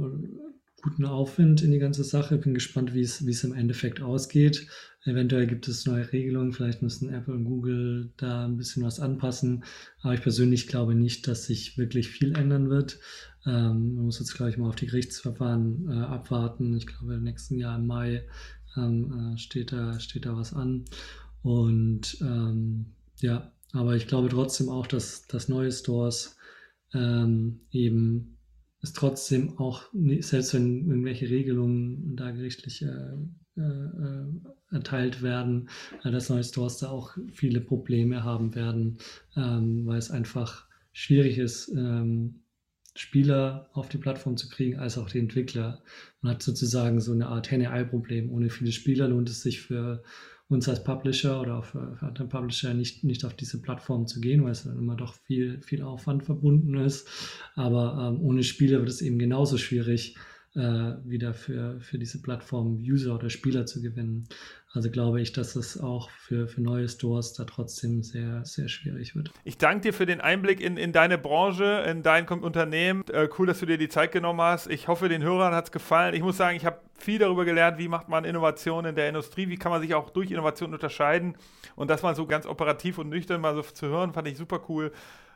[0.81, 2.37] guten Aufwind in die ganze Sache.
[2.37, 4.67] Bin gespannt, wie es, im Endeffekt ausgeht.
[5.05, 9.63] Eventuell gibt es neue Regelungen, vielleicht müssen Apple und Google da ein bisschen was anpassen.
[10.01, 12.99] Aber ich persönlich glaube nicht, dass sich wirklich viel ändern wird.
[13.45, 16.75] Ähm, man muss jetzt, glaube ich, mal auf die Gerichtsverfahren äh, abwarten.
[16.75, 18.27] Ich glaube, im nächsten Jahr im Mai
[18.75, 20.85] ähm, äh, steht, da, steht da was an.
[21.41, 22.87] Und ähm,
[23.19, 26.37] ja, aber ich glaube trotzdem auch, dass, dass neue Stores
[26.93, 28.37] ähm, eben
[28.81, 33.13] es trotzdem auch, selbst wenn irgendwelche Regelungen da gerichtlich äh,
[33.57, 34.25] äh, äh,
[34.71, 35.69] erteilt werden,
[36.03, 38.99] äh, dass neue Stores da auch viele Probleme haben werden,
[39.35, 42.41] ähm, weil es einfach schwierig ist, ähm,
[42.95, 45.81] Spieler auf die Plattform zu kriegen, als auch die Entwickler.
[46.21, 48.31] Man hat sozusagen so eine Art Henne-Ei-Problem.
[48.31, 50.03] Ohne viele Spieler lohnt es sich für
[50.49, 54.43] uns als Publisher oder für, für andere Publisher nicht, nicht auf diese Plattform zu gehen,
[54.43, 57.07] weil es dann immer doch viel, viel Aufwand verbunden ist.
[57.55, 60.15] Aber ähm, ohne Spieler wird es eben genauso schwierig,
[60.55, 60.61] äh,
[61.05, 64.27] wieder für, für diese Plattform User oder Spieler zu gewinnen.
[64.71, 69.15] Also glaube ich, dass es auch für, für neue Stores da trotzdem sehr, sehr schwierig
[69.15, 69.31] wird.
[69.43, 73.03] Ich danke dir für den Einblick in, in deine Branche, in dein Unternehmen.
[73.11, 74.67] Äh, cool, dass du dir die Zeit genommen hast.
[74.67, 76.13] Ich hoffe, den Hörern hat es gefallen.
[76.13, 79.49] Ich muss sagen, ich habe viel darüber gelernt, wie macht man Innovation in der Industrie,
[79.49, 81.35] wie kann man sich auch durch Innovation unterscheiden.
[81.75, 84.61] Und das mal so ganz operativ und nüchtern mal so zu hören, fand ich super
[84.69, 84.91] cool.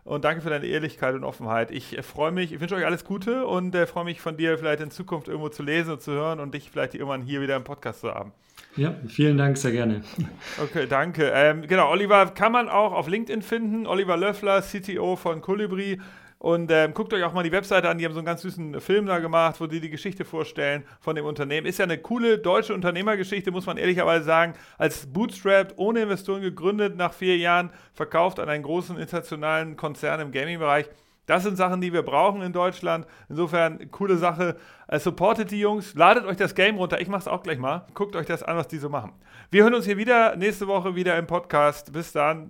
[0.05, 1.71] Und danke für deine Ehrlichkeit und Offenheit.
[1.71, 4.57] Ich äh, freue mich, ich wünsche euch alles Gute und äh, freue mich von dir
[4.57, 7.55] vielleicht in Zukunft irgendwo zu lesen und zu hören und dich vielleicht irgendwann hier wieder
[7.55, 8.33] im Podcast zu haben.
[8.75, 10.01] Ja, vielen Dank, sehr gerne.
[10.61, 11.31] Okay, danke.
[11.33, 13.87] Ähm, genau, Oliver kann man auch auf LinkedIn finden.
[13.87, 15.99] Oliver Löffler, CTO von Colibri.
[16.43, 18.81] Und ähm, guckt euch auch mal die Webseite an, die haben so einen ganz süßen
[18.81, 21.65] Film da gemacht, wo die die Geschichte vorstellen von dem Unternehmen.
[21.65, 24.53] Ist ja eine coole deutsche Unternehmergeschichte, muss man ehrlicherweise sagen.
[24.77, 30.33] Als Bootstrapped, ohne Investoren gegründet, nach vier Jahren verkauft an einen großen internationalen Konzern im
[30.33, 30.89] Gaming-Bereich.
[31.27, 33.07] Das sind Sachen, die wir brauchen in Deutschland.
[33.29, 34.57] Insofern, coole Sache.
[34.89, 36.99] Äh, supportet die Jungs, ladet euch das Game runter.
[36.99, 37.87] Ich mache es auch gleich mal.
[37.93, 39.13] Guckt euch das an, was die so machen.
[39.49, 41.93] Wir hören uns hier wieder nächste Woche wieder im Podcast.
[41.93, 42.49] Bis dann.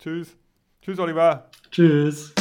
[0.00, 0.36] Tschüss.
[0.82, 1.48] Tschüss, Oliver.
[1.70, 2.34] Tschüss.